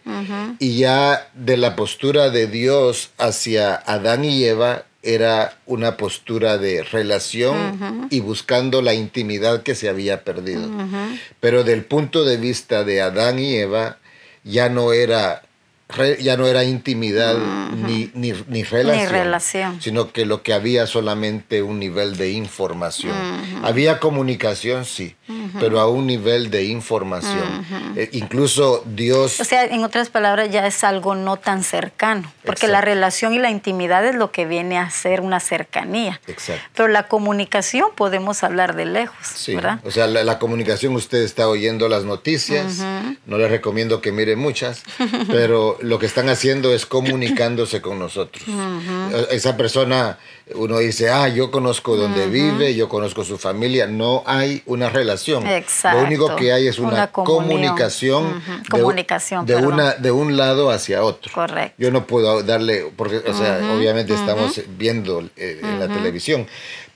y 0.58 0.78
ya 0.78 1.28
de 1.34 1.56
la 1.56 1.76
postura 1.76 2.30
de 2.30 2.46
Dios 2.46 3.10
hacia 3.18 3.74
Adán 3.74 4.24
y 4.24 4.44
Eva 4.44 4.84
era 5.02 5.58
una 5.66 5.96
postura 5.96 6.58
de 6.58 6.84
relación 6.84 8.08
y 8.10 8.20
buscando 8.20 8.82
la 8.82 8.94
intimidad 8.94 9.62
que 9.62 9.74
se 9.74 9.88
había 9.88 10.24
perdido. 10.24 10.70
Pero 11.40 11.64
del 11.64 11.84
punto 11.84 12.24
de 12.24 12.36
vista 12.36 12.84
de 12.84 13.00
Adán 13.00 13.38
y 13.38 13.54
Eva, 13.54 13.98
ya 14.44 14.68
no 14.68 14.92
era 14.92 15.42
ya 16.20 16.36
no 16.36 16.46
era 16.46 16.64
intimidad 16.64 17.36
ni, 17.74 18.10
ni, 18.14 18.32
ni, 18.48 18.62
relación, 18.62 19.80
sino 19.80 20.12
que 20.12 20.26
lo 20.26 20.42
que 20.42 20.52
había 20.52 20.86
solamente 20.86 21.62
un 21.62 21.78
nivel 21.78 22.16
de 22.16 22.30
información. 22.32 23.14
Había 23.62 23.98
comunicación, 24.00 24.84
sí, 24.84 25.16
pero 25.58 25.80
a 25.80 25.88
un 25.88 26.06
nivel 26.06 26.50
de 26.50 26.64
información. 26.64 27.66
Eh, 27.96 28.08
incluso 28.12 28.82
Dios... 28.86 29.40
O 29.40 29.44
sea, 29.44 29.64
en 29.64 29.84
otras 29.84 30.08
palabras, 30.08 30.50
ya 30.50 30.66
es 30.66 30.84
algo 30.84 31.14
no 31.14 31.36
tan 31.36 31.62
cercano, 31.62 32.32
porque 32.44 32.68
la 32.68 32.80
relación 32.80 33.34
y 33.34 33.38
la 33.38 33.50
intimidad 33.50 34.04
es 34.06 34.14
lo 34.14 34.30
que 34.32 34.46
viene 34.46 34.78
a 34.78 34.90
ser 34.90 35.20
una 35.20 35.40
cercanía. 35.40 36.20
Exacto. 36.26 36.62
Pero 36.74 36.88
la 36.88 37.08
comunicación 37.08 37.88
podemos 37.94 38.42
hablar 38.42 38.74
de 38.76 38.86
lejos, 38.86 39.26
sí. 39.26 39.54
¿verdad? 39.54 39.80
O 39.84 39.90
sea, 39.90 40.06
la, 40.06 40.24
la, 40.24 40.38
comunicación, 40.38 40.94
usted 40.94 41.22
está 41.22 41.48
oyendo 41.48 41.88
las 41.88 42.04
noticias, 42.04 42.82
no 43.26 43.38
le 43.38 43.48
recomiendo 43.48 44.00
que 44.00 44.12
mire 44.12 44.36
muchas, 44.36 44.82
pero 45.28 45.78
lo 45.82 45.98
que 45.98 46.06
están 46.06 46.28
haciendo 46.28 46.72
es 46.72 46.86
comunicándose 46.86 47.80
con 47.80 47.98
nosotros. 47.98 48.44
Esa 49.30 49.56
persona, 49.56 50.18
uno 50.54 50.78
dice, 50.78 51.10
ah, 51.10 51.28
yo 51.28 51.50
conozco 51.50 51.96
dónde 51.96 52.26
vive, 52.26 52.74
yo 52.74 52.88
conozco 52.88 53.24
su 53.24 53.38
familia. 53.38 53.86
No 53.86 54.22
hay 54.26 54.62
una 54.66 54.88
relación. 54.88 55.46
Exacto. 55.46 56.00
Lo 56.00 56.06
único 56.06 56.36
que 56.36 56.52
hay 56.52 56.68
es 56.68 56.78
una, 56.78 57.08
comunicación, 57.08 58.42
comunicación 58.70 59.46
de, 59.46 59.56
una, 59.56 59.94
de 59.94 60.10
un 60.10 60.36
lado 60.36 60.70
hacia 60.70 61.02
otro. 61.02 61.32
Correcto. 61.32 61.74
Yo 61.78 61.90
no 61.90 62.06
puedo 62.06 62.42
darle, 62.42 62.92
porque, 62.96 63.18
o 63.18 63.34
sea, 63.34 63.60
obviamente 63.76 64.14
estamos 64.14 64.60
viendo 64.76 65.28
eh, 65.36 65.60
en 65.62 65.78
la 65.78 65.88
televisión, 65.88 66.46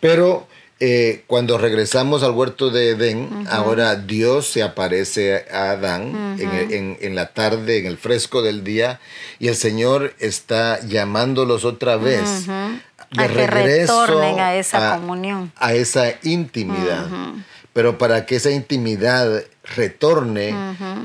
pero 0.00 0.46
eh, 0.78 1.24
cuando 1.26 1.56
regresamos 1.56 2.22
al 2.22 2.32
huerto 2.32 2.68
de 2.68 2.90
Edén, 2.90 3.46
ahora 3.48 3.96
Dios 3.96 4.46
se 4.46 4.62
aparece 4.62 5.46
a 5.50 5.70
Adán 5.70 6.36
en, 6.38 7.14
la 7.14 7.32
tarde, 7.32 7.78
en 7.78 7.86
el 7.86 7.96
fresco 7.96 8.42
del 8.42 8.62
día, 8.62 9.00
y 9.38 9.48
el 9.48 9.56
Señor 9.56 10.14
está 10.18 10.80
llamándolos 10.86 11.64
otra 11.64 11.96
vez 11.96 12.46
de 12.46 13.28
regreso 13.28 14.20
a 14.20 14.54
esa 14.56 14.96
comunión, 14.96 15.50
a 15.56 15.72
esa 15.72 16.12
intimidad. 16.22 17.06
Pero 17.72 17.96
para 17.96 18.26
que 18.26 18.36
esa 18.36 18.50
intimidad 18.50 19.44
retorne, 19.76 20.54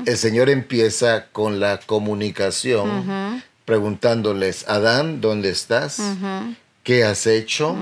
el 0.04 0.18
Señor 0.18 0.50
empieza 0.50 1.28
con 1.32 1.60
la 1.60 1.80
comunicación, 1.80 3.42
preguntándoles, 3.64 4.68
Adán, 4.68 5.22
¿dónde 5.22 5.48
estás? 5.48 5.98
¿Qué 6.82 7.04
has 7.04 7.28
hecho? 7.28 7.76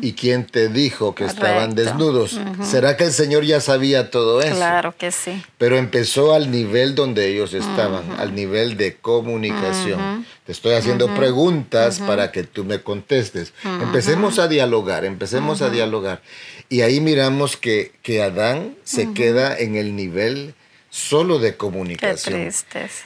¿Y 0.00 0.14
quién 0.14 0.44
te 0.44 0.68
dijo 0.68 1.14
que 1.14 1.24
estaban 1.24 1.76
desnudos? 1.76 2.40
¿Será 2.64 2.96
que 2.96 3.04
el 3.04 3.12
Señor 3.12 3.44
ya 3.44 3.60
sabía 3.60 4.10
todo 4.10 4.42
eso? 4.42 4.56
Claro 4.56 4.92
que 4.98 5.12
sí. 5.12 5.40
Pero 5.56 5.76
empezó 5.76 6.34
al 6.34 6.50
nivel 6.50 6.96
donde 6.96 7.28
ellos 7.28 7.54
estaban, 7.54 8.02
al 8.18 8.34
nivel 8.34 8.76
de 8.76 8.96
comunicación. 8.96 10.26
Te 10.46 10.50
estoy 10.50 10.74
haciendo 10.74 11.14
preguntas 11.14 12.00
para 12.00 12.32
que 12.32 12.42
tú 12.42 12.64
me 12.64 12.82
contestes. 12.82 13.52
Empecemos 13.64 14.40
a 14.40 14.48
dialogar, 14.48 15.04
empecemos 15.04 15.62
a 15.62 15.70
dialogar. 15.70 16.20
Y 16.68 16.80
ahí 16.80 17.00
miramos 17.00 17.56
que, 17.56 17.92
que 18.02 18.20
Adán 18.20 18.74
se 18.82 19.12
queda 19.12 19.56
en 19.56 19.76
el 19.76 19.94
nivel 19.94 20.54
solo 20.90 21.38
de 21.38 21.56
comunicación. 21.56 22.52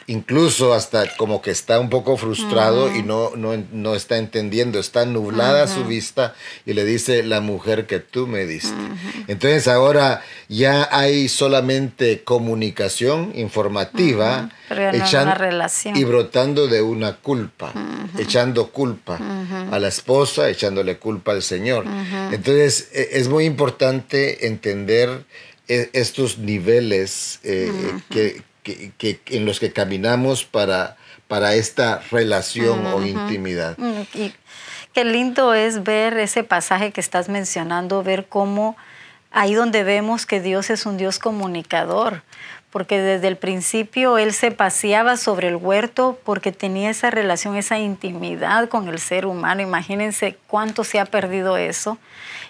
Incluso 0.06 0.72
hasta 0.72 1.06
como 1.16 1.42
que 1.42 1.50
está 1.50 1.78
un 1.78 1.90
poco 1.90 2.16
frustrado 2.16 2.94
y 2.94 3.02
no, 3.02 3.32
no, 3.36 3.94
está 3.94 4.16
entendiendo, 4.16 4.78
está 4.78 5.04
nublada 5.04 5.66
su 5.66 5.84
vista 5.84 6.34
y 6.64 6.72
le 6.72 6.84
dice 6.84 7.22
la 7.22 7.40
mujer 7.40 7.86
que 7.86 8.00
tú 8.00 8.26
me 8.26 8.46
diste. 8.46 8.74
Entonces 9.28 9.68
ahora 9.68 10.22
ya 10.48 10.88
hay 10.90 11.28
solamente 11.28 12.24
comunicación 12.24 13.32
informativa 13.34 14.50
y 15.94 16.04
brotando 16.04 16.66
de 16.66 16.80
una 16.80 17.16
culpa, 17.16 17.72
echando 18.18 18.70
culpa 18.70 19.18
a 19.70 19.78
la 19.78 19.88
esposa, 19.88 20.48
echándole 20.48 20.96
culpa 20.96 21.32
al 21.32 21.42
Señor. 21.42 21.84
Entonces 22.32 22.88
e, 22.94 23.10
es 23.12 23.28
muy 23.28 23.44
importante 23.44 24.46
entender 24.46 25.24
estos 25.68 26.38
niveles 26.38 27.40
eh, 27.42 27.72
que, 28.10 28.42
que, 28.62 29.20
en 29.26 29.44
los 29.44 29.60
que 29.60 29.72
caminamos 29.72 30.44
para, 30.44 30.96
para 31.28 31.54
esta 31.54 32.02
relación 32.10 32.86
o 32.86 33.04
intimidad. 33.04 33.76
Mm, 33.78 34.02
y 34.14 34.34
qué 34.92 35.04
lindo 35.04 35.54
es 35.54 35.82
ver 35.82 36.18
ese 36.18 36.44
pasaje 36.44 36.92
que 36.92 37.00
estás 37.00 37.28
mencionando, 37.28 38.02
ver 38.02 38.26
cómo 38.28 38.76
ahí 39.30 39.54
donde 39.54 39.84
vemos 39.84 40.26
que 40.26 40.40
Dios 40.40 40.70
es 40.70 40.86
un 40.86 40.96
Dios 40.96 41.18
comunicador, 41.18 42.22
porque 42.74 43.00
desde 43.00 43.28
el 43.28 43.36
principio 43.36 44.18
Él 44.18 44.32
se 44.32 44.50
paseaba 44.50 45.16
sobre 45.16 45.46
el 45.46 45.54
huerto 45.54 46.18
porque 46.24 46.50
tenía 46.50 46.90
esa 46.90 47.08
relación, 47.08 47.54
esa 47.54 47.78
intimidad 47.78 48.68
con 48.68 48.88
el 48.88 48.98
ser 48.98 49.26
humano. 49.26 49.62
Imagínense 49.62 50.36
cuánto 50.48 50.82
se 50.82 50.98
ha 50.98 51.04
perdido 51.04 51.56
eso 51.56 51.98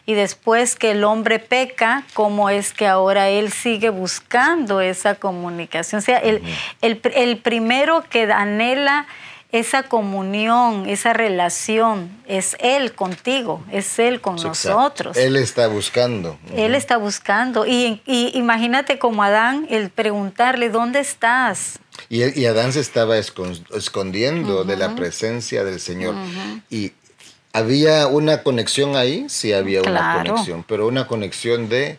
y 0.06 0.14
después 0.14 0.76
que 0.76 0.92
el 0.92 1.04
hombre 1.04 1.40
peca, 1.40 2.04
cómo 2.14 2.48
es 2.48 2.72
que 2.72 2.86
ahora 2.86 3.28
él 3.28 3.52
sigue 3.52 3.90
buscando 3.90 4.80
esa 4.80 5.16
comunicación. 5.16 5.98
O 5.98 6.02
sea, 6.02 6.16
el, 6.16 6.40
el, 6.80 7.36
primero 7.36 8.02
que 8.08 8.22
anhela 8.32 9.06
esa 9.54 9.84
comunión, 9.84 10.88
esa 10.88 11.12
relación, 11.12 12.10
es 12.26 12.56
Él 12.58 12.92
contigo, 12.92 13.62
es 13.70 14.00
Él 14.00 14.20
con 14.20 14.34
nosotros. 14.34 15.16
Él 15.16 15.36
está 15.36 15.68
buscando. 15.68 16.36
Él 16.56 16.74
está 16.74 16.96
buscando. 16.96 17.64
Y, 17.64 18.02
imagínate 18.34 18.98
como 18.98 19.22
Adán, 19.22 19.68
el 19.70 19.90
preguntarle, 19.90 20.70
¿dónde 20.70 20.98
estás? 20.98 21.78
Y, 22.08 22.44
Adán 22.46 22.72
se 22.72 22.80
estaba 22.80 23.16
escondiendo 23.16 24.64
de 24.64 24.76
la 24.76 24.96
presencia 24.96 25.62
del 25.62 25.78
Señor. 25.78 26.16
Y 26.68 26.92
había 27.54 28.06
una 28.08 28.42
conexión 28.42 28.96
ahí, 28.96 29.24
sí 29.28 29.54
había 29.54 29.80
una 29.80 30.22
conexión, 30.22 30.64
pero 30.68 30.86
una 30.86 31.06
conexión 31.06 31.70
de 31.70 31.98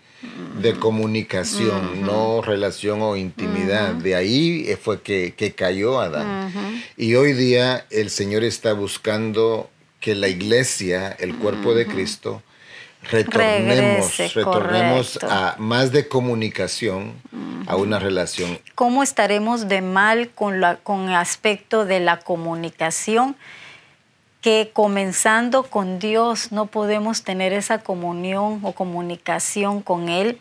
de 0.59 0.73
comunicación, 0.79 2.01
no 2.01 2.41
relación 2.41 3.01
o 3.01 3.15
intimidad. 3.15 3.93
De 3.93 4.15
ahí 4.15 4.75
fue 4.81 5.01
que, 5.01 5.53
cayó 5.55 5.99
Adán. 5.99 6.51
Y 6.97 7.15
hoy 7.15 7.33
día 7.33 7.85
el 7.89 8.09
Señor 8.09 8.43
está 8.43 8.73
buscando 8.73 9.69
que 9.99 10.15
la 10.15 10.27
iglesia, 10.27 11.15
el 11.19 11.35
cuerpo 11.35 11.73
de 11.73 11.85
Cristo, 11.85 12.41
retornemos, 13.11 14.17
retornemos 14.17 15.19
a 15.23 15.55
más 15.59 15.91
de 15.91 16.07
comunicación, 16.07 17.13
a 17.67 17.75
una 17.75 17.99
relación. 17.99 18.59
¿Cómo 18.75 19.03
estaremos 19.03 19.67
de 19.67 19.81
mal 19.81 20.29
con, 20.29 20.61
la, 20.61 20.77
con 20.77 21.09
el 21.09 21.15
aspecto 21.15 21.85
de 21.85 21.99
la 21.99 22.19
comunicación? 22.19 23.35
Que 24.45 24.69
comenzando 24.71 25.63
con 25.63 25.97
Dios 25.97 26.51
no 26.51 26.67
podemos 26.67 27.23
tener 27.23 27.51
esa 27.51 27.79
comunión 27.79 28.59
o 28.61 28.73
comunicación 28.73 29.81
con 29.81 30.07
Él, 30.07 30.37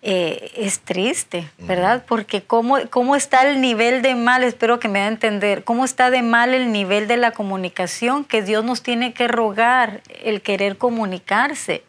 eh, 0.00 0.52
es 0.54 0.78
triste, 0.78 1.50
¿verdad? 1.58 2.04
Porque 2.06 2.44
cómo, 2.44 2.78
cómo 2.88 3.16
está 3.16 3.50
el 3.50 3.60
nivel 3.60 4.00
de 4.00 4.14
mal, 4.14 4.44
espero 4.44 4.78
que 4.78 4.86
me 4.86 5.00
da 5.00 5.06
a 5.06 5.08
entender, 5.08 5.64
cómo 5.64 5.84
está 5.84 6.10
de 6.10 6.22
mal 6.22 6.54
el 6.54 6.70
nivel 6.70 7.08
de 7.08 7.16
la 7.16 7.32
comunicación, 7.32 8.24
que 8.24 8.42
Dios 8.42 8.64
nos 8.64 8.84
tiene 8.84 9.12
que 9.12 9.26
rogar 9.26 10.02
el 10.22 10.40
querer 10.40 10.78
comunicarse. 10.78 11.82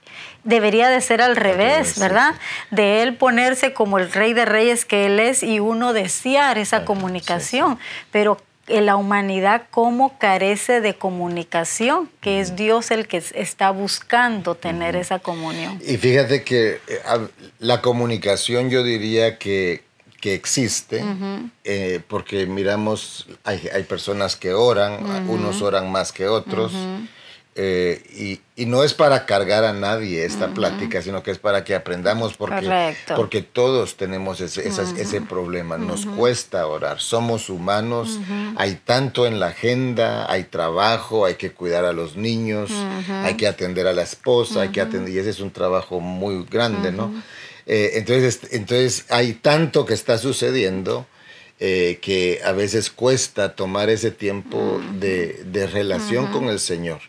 Debería 0.44 0.90
de 0.90 1.02
ser 1.02 1.22
al 1.22 1.36
revés, 1.36 2.00
¿verdad? 2.00 2.34
De 2.72 3.04
Él 3.04 3.16
ponerse 3.16 3.74
como 3.74 4.00
el 4.00 4.12
rey 4.12 4.34
de 4.34 4.46
reyes 4.46 4.86
que 4.86 5.06
Él 5.06 5.20
es 5.20 5.44
y 5.44 5.60
uno 5.60 5.94
desear 5.94 6.58
esa 6.58 6.84
comunicación. 6.84 7.78
Pero 8.12 8.40
la 8.68 8.96
humanidad 8.96 9.64
cómo 9.72 10.18
carece 10.18 10.82
de 10.82 10.96
comunicación, 10.96 12.10
que 12.22 12.40
es 12.40 12.56
Dios 12.56 12.92
el 12.92 13.08
que 13.08 13.18
está 13.18 13.72
buscando 13.72 14.56
tener 14.56 14.96
esa 14.96 15.20
comunión. 15.20 15.80
Y 15.86 15.98
fíjate 15.98 16.44
que 16.44 16.80
eh, 16.88 17.00
la 17.60 17.82
comunicación 17.82 18.70
yo 18.70 18.84
diría 18.84 19.38
que, 19.38 19.84
existe, 20.26 21.04
eh, 21.66 22.00
porque 22.08 22.46
miramos, 22.46 23.28
hay, 23.44 23.84
personas 23.84 24.38
que 24.38 24.54
oran, 24.54 25.28
unos 25.30 25.62
oran 25.62 25.92
más 25.92 26.14
que 26.14 26.28
otros. 26.28 26.72
Eh, 27.56 28.40
y, 28.56 28.66
no 28.66 28.84
es 28.84 28.94
para 28.94 29.26
cargar 29.26 29.64
a 29.64 29.74
nadie 29.74 30.26
esta 30.26 30.54
plática, 30.54 31.02
sino 31.02 31.22
que 31.22 31.32
es 31.32 31.38
para 31.38 31.64
que 31.64 31.76
aprendamos 31.76 32.36
porque, 32.38 32.96
porque 33.16 33.42
todos 33.42 33.98
tenemos 33.98 34.42
ese, 34.42 34.68
ese 34.68 35.22
problema. 35.22 35.78
Nos 35.78 36.06
cuesta 36.06 36.66
orar, 36.66 37.00
somos 37.00 37.50
humanos, 37.50 38.20
hay 38.56 38.80
tanto 38.86 39.28
en 39.28 39.40
la 39.40 39.48
agenda, 39.48 40.32
hay 40.32 40.46
trabajo, 40.46 41.26
hay 41.26 41.36
que 41.36 41.52
cuidar 41.52 41.86
a 41.86 41.94
los 41.94 42.16
niños, 42.16 42.72
hay 43.10 43.36
que 43.36 43.48
atender 43.48 43.86
a 43.88 43.94
la 43.94 44.04
esposa, 44.04 44.62
hay 44.62 44.70
que 44.70 44.82
atender, 44.82 45.14
y 45.14 45.18
ese 45.20 45.32
es 45.32 45.40
un 45.40 45.52
trabajo 45.52 46.00
muy 46.00 46.46
grande, 46.50 46.92
¿no? 46.92 47.12
Eh, 47.66 47.92
entonces, 47.96 48.42
entonces 48.52 49.06
hay 49.10 49.34
tanto 49.34 49.86
que 49.86 49.94
está 49.94 50.18
sucediendo. 50.18 51.06
Eh, 51.60 52.00
que 52.02 52.42
a 52.44 52.52
veces 52.52 52.90
cuesta 52.90 53.56
tomar 53.56 53.90
ese 53.90 54.12
tiempo 54.12 54.82
de, 55.00 55.44
de 55.46 55.68
relación 55.68 56.28
con 56.28 56.50
el 56.50 56.60
Señor. 56.60 57.00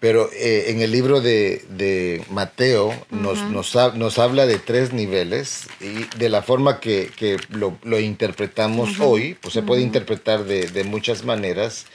Pero 0.00 0.30
eh, 0.32 0.66
en 0.68 0.80
el 0.80 0.92
libro 0.92 1.20
de, 1.20 2.24
Mateo 2.30 2.92
nos, 3.10 3.38
nos, 3.50 4.18
habla 4.18 4.46
de 4.46 4.58
tres 4.58 4.92
niveles 4.92 5.68
y 5.80 6.18
de 6.18 6.28
la 6.28 6.42
forma 6.42 6.80
que, 6.80 7.38
lo, 7.50 7.98
interpretamos 7.98 9.00
hoy, 9.00 9.36
pues 9.40 9.54
se 9.54 9.62
puede 9.62 9.82
interpretar 9.82 10.44
de, 10.44 10.84
muchas 10.84 11.24
maneras, 11.24 11.86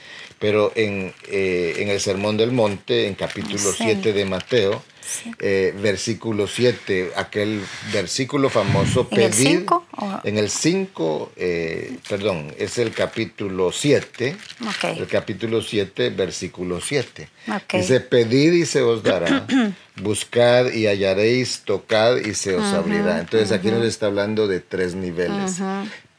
pero 0.41 0.71
en, 0.75 1.13
eh, 1.29 1.75
en, 1.77 1.89
el 1.89 2.01
Sermón 2.01 2.35
del 2.35 2.51
Monte, 2.51 3.07
en 3.07 3.13
capítulo 3.13 3.71
7 3.77 4.11
de 4.11 4.25
Mateo, 4.25 4.81
eh, 5.39 5.71
versículo 5.79 6.47
7, 6.47 7.11
aquel 7.15 7.61
versículo 7.93 8.49
famoso, 8.49 9.07
pedir. 9.07 9.67
¿En 10.23 10.39
el 10.39 10.49
5? 10.49 11.33
Eh, 11.35 11.95
perdón, 12.09 12.53
es 12.57 12.79
el 12.79 12.91
capítulo 12.91 13.71
7. 13.71 14.35
El 14.97 15.07
capítulo 15.07 15.61
7, 15.61 16.09
versículo 16.09 16.81
7. 16.81 17.29
Dice, 17.73 17.99
pedid 17.99 18.53
y 18.53 18.65
se 18.65 18.81
os 18.81 19.03
dará, 19.03 19.45
buscad 20.01 20.71
y 20.71 20.87
hallaréis, 20.87 21.61
tocad 21.65 22.17
y 22.17 22.33
se 22.33 22.55
os 22.55 22.73
abrirá. 22.73 23.19
Entonces 23.19 23.51
aquí 23.51 23.69
nos 23.69 23.85
está 23.85 24.07
hablando 24.07 24.47
de 24.47 24.59
tres 24.59 24.95
niveles. 24.95 25.61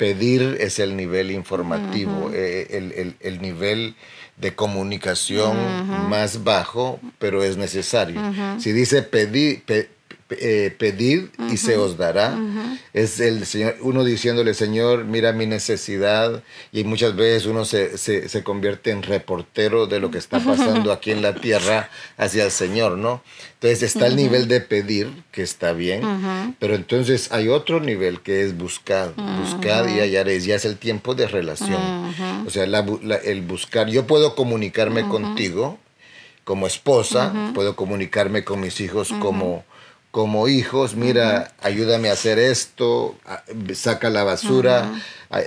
Pedir 0.02 0.56
es 0.60 0.78
el 0.78 0.96
nivel 0.96 1.30
informativo, 1.30 2.30
eh, 2.34 2.66
el, 2.70 3.14
el 3.20 3.40
nivel 3.40 3.94
de 4.36 4.54
comunicación 4.54 5.56
más 6.08 6.42
bajo, 6.44 6.98
pero 7.18 7.42
es 7.44 7.56
necesario. 7.56 8.20
Si 8.58 8.72
dice 8.72 9.02
pedir, 9.02 9.62
eh, 10.40 10.74
pedid 10.76 11.24
y 11.50 11.56
se 11.56 11.76
os 11.76 11.96
dará. 11.96 12.36
Es 12.92 13.20
el 13.20 13.46
Señor, 13.46 13.76
uno 13.80 14.04
diciéndole, 14.04 14.54
Señor, 14.54 15.04
mira 15.04 15.32
mi 15.32 15.46
necesidad. 15.46 16.42
Y 16.72 16.84
muchas 16.84 17.16
veces 17.16 17.46
uno 17.46 17.64
se, 17.64 17.98
se, 17.98 18.42
convierte 18.42 18.90
en 18.90 19.02
reportero 19.02 19.86
de 19.86 20.00
lo 20.00 20.10
que 20.10 20.18
está 20.18 20.40
pasando 20.40 20.92
aquí 20.92 21.10
en 21.10 21.22
la 21.22 21.34
tierra 21.34 21.90
hacia 22.16 22.44
el 22.44 22.50
Señor, 22.50 22.98
¿no? 22.98 23.22
Entonces 23.54 23.82
está 23.82 24.08
el 24.08 24.16
nivel 24.16 24.48
de 24.48 24.60
pedir, 24.60 25.12
que 25.30 25.42
está 25.42 25.72
bien, 25.72 26.56
pero 26.58 26.74
entonces 26.74 27.30
hay 27.30 27.48
otro 27.48 27.78
nivel 27.78 28.20
que 28.20 28.42
es 28.42 28.56
buscar, 28.56 29.14
buscar 29.40 29.88
y 29.88 30.00
hallaréis. 30.00 30.44
Ya 30.44 30.56
es 30.56 30.64
el 30.64 30.76
tiempo 30.76 31.14
de 31.14 31.28
relación. 31.28 32.12
O 32.46 32.50
sea, 32.50 32.64
el 32.64 33.42
buscar. 33.42 33.88
Yo 33.88 34.06
puedo 34.06 34.34
comunicarme 34.34 35.06
contigo 35.08 35.78
como 36.44 36.66
esposa, 36.66 37.32
puedo 37.54 37.76
comunicarme 37.76 38.44
con 38.44 38.60
mis 38.60 38.80
hijos 38.80 39.12
como 39.20 39.64
como 40.12 40.46
hijos, 40.46 40.94
mira, 40.94 41.52
ayúdame 41.62 42.10
a 42.10 42.12
hacer 42.12 42.38
esto, 42.38 43.16
saca 43.74 44.10
la 44.10 44.24
basura, 44.24 44.92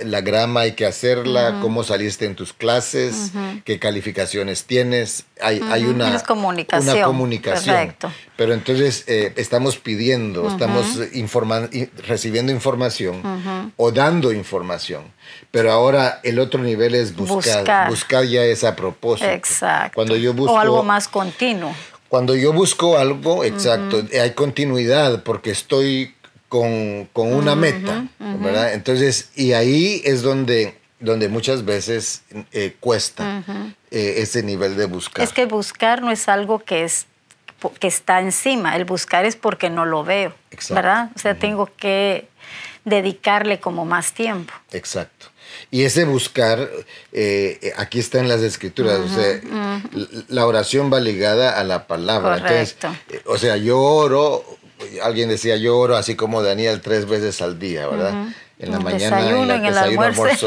la 0.04 0.20
grama 0.22 0.62
hay 0.62 0.72
que 0.72 0.84
hacerla, 0.84 1.60
cómo 1.62 1.84
saliste 1.84 2.24
en 2.24 2.34
tus 2.34 2.52
clases, 2.52 3.30
qué 3.64 3.78
calificaciones 3.78 4.64
tienes. 4.64 5.24
Hay, 5.40 5.60
hay 5.70 5.84
una, 5.84 6.20
comunicación. 6.24 6.96
una 6.96 7.06
comunicación. 7.06 7.94
Pero 8.36 8.54
entonces 8.54 9.04
eh, 9.06 9.32
estamos 9.36 9.76
pidiendo, 9.78 10.48
estamos 10.48 10.98
informando, 11.12 11.68
recibiendo 12.04 12.50
información 12.50 13.72
o 13.76 13.92
dando 13.92 14.32
información. 14.32 15.04
Pero 15.52 15.70
ahora 15.70 16.18
el 16.24 16.40
otro 16.40 16.60
nivel 16.60 16.96
es 16.96 17.14
buscar. 17.14 17.88
Buscar, 17.88 18.24
ya 18.24 18.42
es 18.42 18.64
a 18.64 18.74
propósito. 18.74 19.30
Exacto. 19.30 19.94
Cuando 19.94 20.16
yo 20.16 20.34
busco, 20.34 20.54
o 20.54 20.58
algo 20.58 20.82
más 20.82 21.06
continuo. 21.06 21.72
Cuando 22.16 22.34
yo 22.34 22.54
busco 22.54 22.96
algo, 22.96 23.44
exacto, 23.44 24.02
hay 24.18 24.30
continuidad 24.30 25.22
porque 25.22 25.50
estoy 25.50 26.14
con, 26.48 27.10
una 27.14 27.54
meta, 27.54 28.06
¿verdad? 28.18 28.72
Entonces, 28.72 29.28
y 29.34 29.52
ahí 29.52 30.00
es 30.02 30.22
donde, 30.22 30.78
donde 30.98 31.28
muchas 31.28 31.66
veces 31.66 32.22
eh, 32.52 32.74
cuesta 32.80 33.42
eh, 33.90 34.14
ese 34.16 34.42
nivel 34.42 34.78
de 34.78 34.86
buscar. 34.86 35.22
Es 35.22 35.34
que 35.34 35.44
buscar 35.44 36.00
no 36.00 36.10
es 36.10 36.26
algo 36.30 36.60
que 36.60 36.84
es 36.84 37.04
que 37.80 37.86
está 37.86 38.20
encima, 38.22 38.76
el 38.76 38.86
buscar 38.86 39.26
es 39.26 39.36
porque 39.36 39.68
no 39.68 39.84
lo 39.84 40.02
veo, 40.02 40.32
¿verdad? 40.70 41.10
O 41.14 41.18
sea, 41.18 41.38
tengo 41.38 41.68
que 41.76 42.30
dedicarle 42.86 43.60
como 43.60 43.84
más 43.84 44.14
tiempo. 44.14 44.54
Exacto. 44.72 45.26
Y 45.70 45.82
ese 45.82 46.04
buscar, 46.04 46.70
eh, 47.12 47.72
aquí 47.76 47.98
está 47.98 48.20
en 48.20 48.28
las 48.28 48.40
escrituras, 48.40 49.00
o 49.00 49.08
sea, 49.08 49.82
la 50.28 50.46
oración 50.46 50.92
va 50.92 51.00
ligada 51.00 51.58
a 51.58 51.64
la 51.64 51.86
palabra. 51.86 52.40
Correcto. 52.40 52.94
Eh, 53.10 53.20
o 53.26 53.36
sea, 53.38 53.56
yo 53.56 53.80
oro, 53.80 54.44
alguien 55.02 55.28
decía, 55.28 55.56
yo 55.56 55.76
oro 55.78 55.96
así 55.96 56.14
como 56.14 56.42
Daniel 56.42 56.80
tres 56.80 57.06
veces 57.06 57.42
al 57.42 57.58
día, 57.58 57.88
¿verdad? 57.88 58.28
En 58.58 58.70
la 58.70 58.80
mañana, 58.80 59.20
en, 59.20 59.50
el 59.50 59.62
desayuno, 59.62 60.06
almuerzo, 60.06 60.46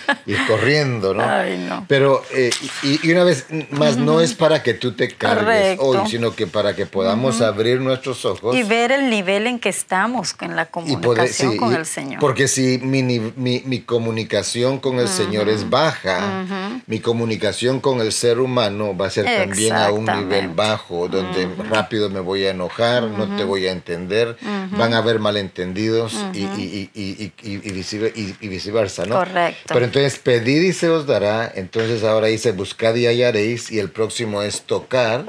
y, 0.26 0.34
corriendo, 0.46 1.14
¿no? 1.14 1.84
Pero, 1.88 2.22
eh, 2.34 2.50
y, 2.82 3.10
una 3.10 3.24
vez 3.24 3.46
más, 3.70 3.96
no 3.96 4.20
es 4.20 4.34
para 4.34 4.62
que 4.62 4.74
tú 4.74 4.92
te 4.92 5.08
cargues 5.08 5.78
hoy, 5.80 5.98
sino 6.10 6.34
que 6.34 6.46
para 6.46 6.76
que 6.76 6.84
podamos 6.84 7.40
abrir 7.40 7.80
nuestros 7.80 8.24
ojos. 8.26 8.54
Y 8.54 8.62
ver 8.62 8.92
el 8.92 9.08
nivel 9.08 9.46
en 9.46 9.58
que 9.58 9.70
estamos 9.70 10.34
en 10.40 10.54
la 10.54 10.66
comunicación 10.66 11.56
con 11.56 11.74
el 11.74 11.86
Señor. 11.86 12.20
Porque 12.20 12.46
si 12.46 12.78
mi, 12.78 13.02
mi, 13.02 13.62
mi 13.64 13.80
comunicación 13.80 14.78
con 14.78 14.98
el 14.98 15.08
Señor 15.08 15.48
es 15.48 15.70
baja, 15.70 16.44
mi 16.86 17.00
comunicación 17.00 17.80
con 17.80 18.00
el 18.00 18.12
ser 18.12 18.38
humano 18.38 18.94
va 18.96 19.06
a 19.06 19.10
ser 19.10 19.24
también 19.24 19.74
a 19.74 19.90
un 19.92 20.04
nivel 20.04 20.48
bajo, 20.48 21.08
donde 21.08 21.48
rápido 21.70 22.10
me 22.10 22.20
voy 22.20 22.44
a 22.44 22.50
enojar, 22.50 23.04
no 23.04 23.34
te 23.36 23.44
voy 23.44 23.66
a 23.66 23.72
entender, 23.72 24.36
van 24.72 24.92
a 24.92 24.98
haber 24.98 25.20
malentendidos 25.20 26.14
y 26.34 27.29
y, 27.42 27.54
y, 27.54 28.36
y, 28.40 28.48
viceversa, 28.48 29.06
¿no? 29.06 29.16
Correcto. 29.16 29.74
Pero 29.74 29.84
entonces 29.84 30.18
pedid 30.18 30.62
y 30.62 30.72
se 30.72 30.88
os 30.88 31.06
dará, 31.06 31.50
entonces 31.54 32.04
ahora 32.04 32.28
dice 32.28 32.52
buscad 32.52 32.94
y 32.94 33.06
hallaréis 33.06 33.70
y 33.70 33.78
el 33.78 33.90
próximo 33.90 34.42
es 34.42 34.62
tocar, 34.62 35.24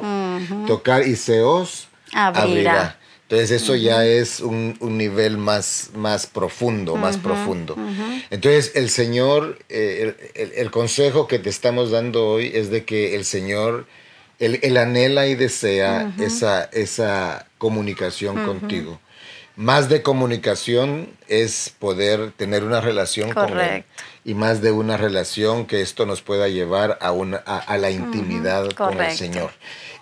tocar 0.67 1.07
y 1.07 1.15
se 1.15 1.41
os 1.41 1.87
abrirá. 2.13 2.97
Entonces 3.31 3.61
eso 3.61 3.77
ya 3.77 4.05
es 4.05 4.41
un, 4.41 4.75
nivel 4.81 5.37
más, 5.37 5.91
más 5.95 6.27
profundo, 6.27 6.97
más 6.97 7.15
profundo. 7.15 7.77
Entonces 8.29 8.73
el 8.75 8.89
Señor, 8.89 9.57
eh, 9.69 10.53
el, 10.57 10.69
consejo 10.69 11.27
que 11.29 11.39
te 11.39 11.49
estamos 11.49 11.91
dando 11.91 12.27
hoy 12.27 12.51
es 12.53 12.69
de 12.69 12.83
que 12.83 13.15
el 13.15 13.23
Señor, 13.23 13.87
Él, 14.39 14.75
anhela 14.75 15.27
y 15.27 15.35
desea 15.35 16.13
esa, 16.19 16.65
esa 16.73 17.47
comunicación 17.57 18.45
contigo. 18.45 18.99
Más 19.55 19.89
de 19.89 20.01
comunicación 20.01 21.09
es 21.27 21.73
poder 21.77 22.31
tener 22.31 22.63
una 22.63 22.81
relación 22.81 23.31
con 23.33 23.59
Él. 23.59 23.83
Y 24.23 24.33
más 24.33 24.61
de 24.61 24.71
una 24.71 24.97
relación 24.97 25.65
que 25.65 25.81
esto 25.81 26.05
nos 26.05 26.21
pueda 26.21 26.47
llevar 26.47 26.97
a, 27.01 27.11
una, 27.11 27.37
a, 27.37 27.77
la 27.77 27.89
intimidad 27.89 28.69
con 28.71 28.99
el 28.99 29.15
Señor. 29.15 29.51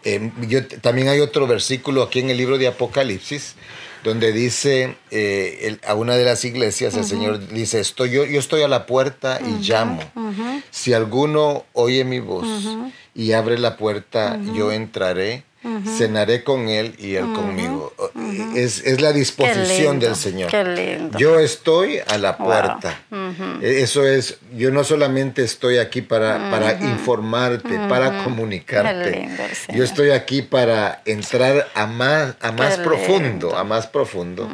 Em, 0.04 0.32
yo, 0.48 0.66
también 0.66 1.10
hay 1.10 1.20
otro 1.20 1.48
versículo 1.48 2.04
aquí 2.04 2.20
en 2.20 2.30
el 2.30 2.38
libro 2.38 2.58
de 2.58 2.68
Apocalipsis 2.68 3.56
donde 4.04 4.32
dice 4.32 4.96
eh, 5.12 5.78
a 5.86 5.94
una 5.94 6.16
de 6.16 6.24
las 6.24 6.46
iglesias, 6.46 6.96
el 6.96 7.04
Señor 7.04 7.48
dice, 7.50 7.80
estoy, 7.80 8.12
yo, 8.12 8.26
yo 8.26 8.40
estoy 8.40 8.62
a 8.62 8.68
la 8.68 8.86
puerta 8.86 9.40
y 9.42 9.62
llamo. 9.62 10.02
Si 10.72 10.94
alguno 10.94 11.66
oye 11.74 12.04
mi 12.06 12.20
voz 12.20 12.48
y 13.14 13.34
abre 13.34 13.58
la 13.58 13.78
puerta, 13.78 14.40
yo 14.54 14.72
entraré 14.72 15.44
cenaré 15.98 16.44
con 16.44 16.70
él 16.70 16.96
y 16.98 17.16
él 17.16 17.34
conmigo. 17.34 17.94
es, 18.56 19.02
la 19.02 19.12
disposición 19.12 20.00
del 20.00 20.16
Señor. 20.16 20.52
Yo 21.18 21.40
estoy 21.40 22.00
a 22.08 22.18
la 22.18 22.38
puerta. 22.38 23.02
E, 23.62 23.82
eso 23.82 24.08
es, 24.08 24.38
yo 24.56 24.72
no 24.72 24.84
solamente 24.84 25.44
estoy 25.44 25.78
aquí 25.78 26.02
para, 26.02 26.50
para 26.50 26.74
informarte, 26.74 27.78
para 27.90 28.24
comunicarte. 28.24 29.30
yo 29.74 29.84
estoy 29.84 30.12
aquí 30.12 30.42
para 30.42 31.02
entrar 31.06 31.68
a 31.74 31.86
más, 31.86 32.36
a 32.40 32.52
más 32.52 32.78
profundo, 32.78 33.58
a 33.58 33.64
más 33.64 33.88
profundo. 33.88 34.50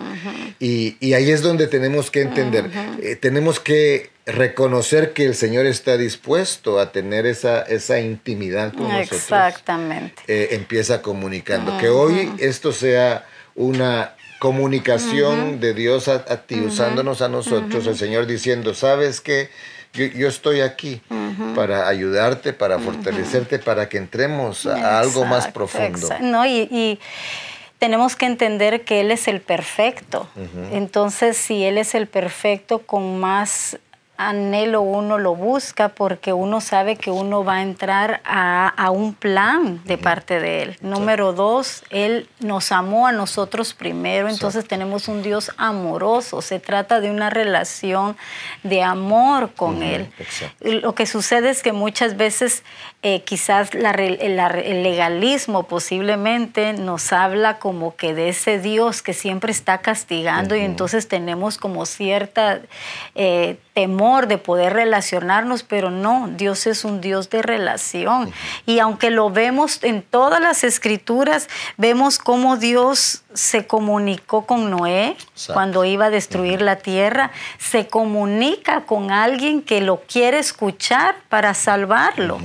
y, 0.60 0.98
y, 1.00 1.14
ahí 1.14 1.32
es 1.32 1.42
donde 1.42 1.68
tenemos 1.68 2.12
que 2.12 2.22
entender, 2.22 2.70
eh, 3.02 3.16
tenemos 3.16 3.60
que 3.60 4.15
reconocer 4.26 5.14
que 5.14 5.26
el 5.26 5.36
Señor 5.36 5.66
está 5.66 5.98
dispuesto 5.98 6.80
a 6.80 6.92
tener 6.92 7.26
esa, 7.26 7.62
esa 7.62 8.00
intimidad 8.00 8.74
con 8.74 8.90
nosotros. 8.90 9.22
Exactamente. 9.22 10.24
Eh, 10.28 10.50
empieza 10.52 11.02
comunicando. 11.02 11.78
Que 11.78 11.90
hoy 11.90 12.32
esto 12.40 12.72
sea 12.72 13.26
una 13.54 14.16
comunicación 14.40 15.60
de 15.60 15.74
Dios 15.74 16.08
a, 16.08 16.24
ti, 16.46 16.60
usándonos 16.60 17.22
a 17.22 17.30
nosotros, 17.30 17.88
el 17.88 17.98
Señor 17.98 18.26
diciendo, 18.26 18.74
¿sabes 18.74 19.22
qué? 19.22 19.50
Yo, 19.94 20.28
estoy 20.28 20.60
aquí 20.60 21.02
para 21.56 21.88
ayudarte, 21.88 22.52
para 22.52 22.80
fortalecerte, 22.80 23.60
para 23.60 23.88
que 23.88 23.98
entremos 23.98 24.66
a, 24.66 25.00
algo 25.00 25.24
más 25.24 25.48
profundo. 25.48 26.10
No, 26.20 26.46
y, 26.46 27.00
tenemos 27.80 28.16
que 28.16 28.26
entender 28.26 28.84
que 28.84 29.02
Él 29.02 29.12
es 29.12 29.28
el 29.28 29.42
perfecto. 29.42 30.28
Entonces, 30.72 31.38
si 31.38 31.64
Él 31.64 31.78
es 31.78 31.96
el 31.96 32.08
perfecto, 32.08 32.80
con 32.80 33.20
más 33.20 33.78
anhelo 34.18 34.82
uno 34.82 35.18
lo 35.18 35.36
busca 35.36 35.90
porque 35.90 36.34
uno 36.34 36.62
sabe 36.62 36.96
que 36.96 37.12
uno 37.12 37.44
va 37.44 37.56
a 37.56 37.62
entrar 37.62 38.22
a, 38.26 38.90
un 38.92 39.14
plan 39.14 39.82
de 39.86 39.98
parte 39.98 40.40
de 40.40 40.62
Él. 40.62 40.78
Número 40.82 41.34
dos, 41.34 41.84
Él 41.90 42.30
nos 42.40 42.72
amó 42.72 43.08
a 43.08 43.12
nosotros 43.12 43.74
primero, 43.74 44.30
entonces 44.30 44.68
tenemos 44.68 45.08
un 45.08 45.22
Dios 45.22 45.52
amoroso. 45.58 46.42
Se 46.42 46.60
trata 46.60 47.02
de 47.02 47.10
una 47.10 47.30
relación 47.30 48.16
de 48.64 48.84
amor 48.84 49.54
con 49.54 49.84
Él. 49.84 50.12
Lo 50.62 50.96
que 50.96 51.06
sucede 51.06 51.50
es 51.50 51.64
que 51.64 51.74
muchas 51.74 52.16
veces 52.16 52.64
eh, 53.02 53.22
quizás 53.24 53.70
el 53.74 54.84
legalismo 54.84 55.64
posiblemente 55.64 56.74
nos 56.74 57.12
habla 57.12 57.60
como 57.60 57.96
que 57.96 58.14
de 58.14 58.30
ese 58.30 58.60
Dios 58.60 59.02
que 59.02 59.14
siempre 59.14 59.52
está 59.52 59.80
castigando 59.80 60.56
y 60.56 60.62
entonces 60.62 61.08
tenemos 61.08 61.58
como 61.58 61.86
cierta... 61.86 62.62
Eh, 63.16 63.58
temor 63.76 64.28
de 64.28 64.38
poder 64.38 64.72
relacionarnos, 64.74 65.64
pero 65.64 65.92
no, 65.92 66.30
Dios 66.30 66.66
es 66.66 66.86
un 66.86 67.02
Dios 67.02 67.30
de 67.30 67.42
relación. 67.42 68.32
Y 68.66 68.80
aunque 68.80 69.12
lo 69.12 69.30
vemos 69.30 69.84
en 69.84 70.02
todas 70.02 70.42
las 70.42 70.64
escrituras, 70.64 71.50
vemos 71.76 72.18
cómo 72.18 72.56
Dios 72.56 73.24
se 73.34 73.68
comunicó 73.68 74.46
con 74.46 74.72
Noé 74.72 75.18
cuando 75.54 75.84
iba 75.84 76.06
a 76.06 76.10
destruir 76.10 76.62
la 76.62 76.78
tierra, 76.78 77.32
se 77.60 77.88
comunica 77.88 78.86
con 78.86 79.12
alguien 79.12 79.62
que 79.62 79.82
lo 79.82 80.02
quiere 80.08 80.40
escuchar 80.40 81.16
para 81.28 81.54
salvarlo 81.54 82.40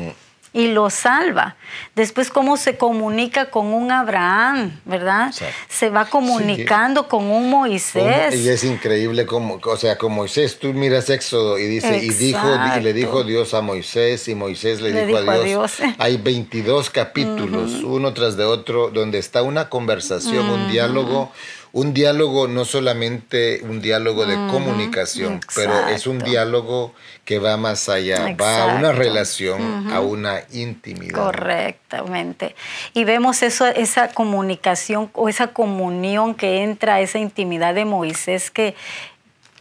y 0.52 0.68
lo 0.68 0.90
salva. 0.90 1.56
Después 1.94 2.30
cómo 2.30 2.56
se 2.56 2.76
comunica 2.76 3.50
con 3.50 3.66
un 3.66 3.92
Abraham, 3.92 4.80
¿verdad? 4.84 5.32
Se 5.68 5.90
va 5.90 6.06
comunicando 6.06 7.08
con 7.08 7.24
un 7.24 7.50
Moisés. 7.50 8.34
Y 8.34 8.48
es 8.48 8.64
increíble 8.64 9.26
como, 9.26 9.60
o 9.62 9.76
sea, 9.76 9.96
con 9.96 10.12
Moisés, 10.12 10.58
tú 10.58 10.72
miras 10.72 11.08
Éxodo 11.08 11.58
y 11.58 11.66
dice, 11.66 11.98
y 11.98 12.10
dijo, 12.10 12.48
y 12.76 12.80
le 12.80 12.92
dijo 12.92 13.22
Dios 13.22 13.54
a 13.54 13.60
Moisés, 13.60 14.26
y 14.28 14.34
Moisés 14.34 14.80
le, 14.80 15.06
dijo, 15.06 15.18
a 15.18 15.38
Dios. 15.38 15.74
Hay 15.98 16.16
22 16.16 16.90
capítulos, 16.90 17.82
uno 17.84 18.12
tras 18.12 18.36
de 18.36 18.44
otro, 18.44 18.90
donde 18.90 19.18
está 19.18 19.42
una 19.42 19.68
conversación, 19.68 20.50
un 20.50 20.70
diálogo 20.70 21.32
un 21.72 21.94
diálogo 21.94 22.48
no 22.48 22.64
solamente 22.64 23.60
un 23.62 23.80
diálogo 23.80 24.26
de 24.26 24.34
comunicación, 24.50 25.40
pero 25.54 25.88
es 25.88 26.06
un 26.06 26.18
diálogo 26.18 26.92
que 27.24 27.38
va 27.38 27.56
más 27.56 27.88
allá, 27.88 28.34
va 28.40 28.62
a 28.62 28.66
una 28.76 28.92
relación, 28.92 29.90
a 29.92 30.00
una 30.00 30.40
intimidad. 30.52 31.14
Correctamente. 31.14 32.56
Y 32.92 33.04
vemos 33.04 33.42
eso, 33.42 33.66
esa 33.66 34.08
comunicación 34.08 35.10
o 35.14 35.28
esa 35.28 35.48
comunión 35.48 36.34
que 36.34 36.62
entra 36.62 36.96
a 36.96 37.00
esa 37.00 37.18
intimidad 37.18 37.74
de 37.74 37.84
Moisés 37.84 38.50
que, 38.50 38.74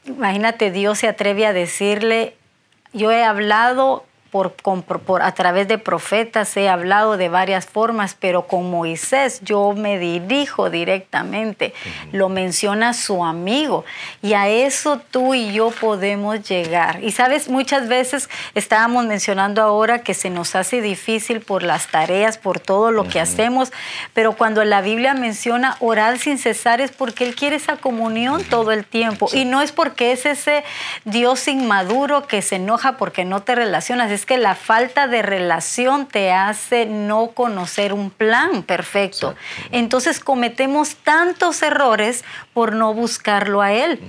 imagínate, 0.06 0.72
Dios 0.72 1.00
se 1.00 1.08
atreve 1.08 1.46
a 1.46 1.54
decirle, 1.54 2.36
yo 2.92 3.12
he 3.12 3.24
hablado 3.24 4.04
por, 4.32 4.54
por, 4.54 5.22
a 5.22 5.34
través 5.34 5.68
de 5.68 5.78
profetas 5.78 6.56
he 6.58 6.70
hablado 6.70 7.18
de 7.18 7.30
varias 7.30 7.66
formas, 7.66 8.16
pero 8.20 8.48
con 8.48 8.70
Moisés 8.70 9.42
yo 9.44 9.74
me 9.74 9.98
dirijo 10.00 10.70
directamente. 10.70 11.74
Lo 12.12 12.30
menciona 12.30 12.94
su 12.94 13.24
amigo. 13.24 13.86
Y 14.22 14.34
a 14.34 14.48
eso 14.48 15.00
tú 15.12 15.34
y 15.34 15.52
yo 15.52 15.72
podemos 15.72 16.48
llegar. 16.48 17.04
Y 17.04 17.12
sabes, 17.12 17.50
muchas 17.50 17.88
veces 17.88 18.30
estábamos 18.56 19.06
mencionando 19.06 19.62
ahora 19.62 20.00
que 20.00 20.14
se 20.14 20.30
nos 20.30 20.56
hace 20.56 20.82
difícil 20.82 21.42
por 21.42 21.64
las 21.64 21.88
tareas, 21.88 22.38
por 22.38 22.60
todo 22.60 22.92
lo 22.92 23.08
que 23.08 23.20
hacemos, 23.20 23.72
pero 24.14 24.34
cuando 24.34 24.64
la 24.64 24.82
Biblia 24.82 25.14
menciona 25.14 25.78
orar 25.80 26.20
sin 26.20 26.38
cesar 26.38 26.82
es 26.82 26.92
porque 26.92 27.26
Él 27.26 27.36
quiere 27.36 27.56
esa 27.56 27.78
comunión 27.78 28.44
todo 28.44 28.72
el 28.72 28.86
tiempo. 28.86 29.30
Y 29.34 29.46
no 29.46 29.62
es 29.62 29.72
porque 29.72 30.12
es 30.12 30.26
ese 30.26 30.64
Dios 31.06 31.48
inmaduro 31.48 32.28
que 32.28 32.42
se 32.42 32.56
enoja 32.56 32.98
porque 32.98 33.26
no 33.26 33.42
te 33.42 33.56
relacionas 33.56 34.12
es 34.20 34.26
que 34.26 34.38
la 34.38 34.56
falta 34.56 35.08
de 35.08 35.22
relación 35.22 36.06
te 36.06 36.32
hace 36.34 36.86
no 36.86 37.30
conocer 37.30 37.94
un 37.94 38.10
plan 38.10 38.64
perfecto. 38.64 39.36
Entonces 39.72 40.20
cometemos 40.20 40.96
tantos 40.98 41.62
errores 41.62 42.26
por 42.54 42.74
no 42.74 42.94
buscarlo 42.94 43.62
a 43.62 43.72
Él 43.72 44.00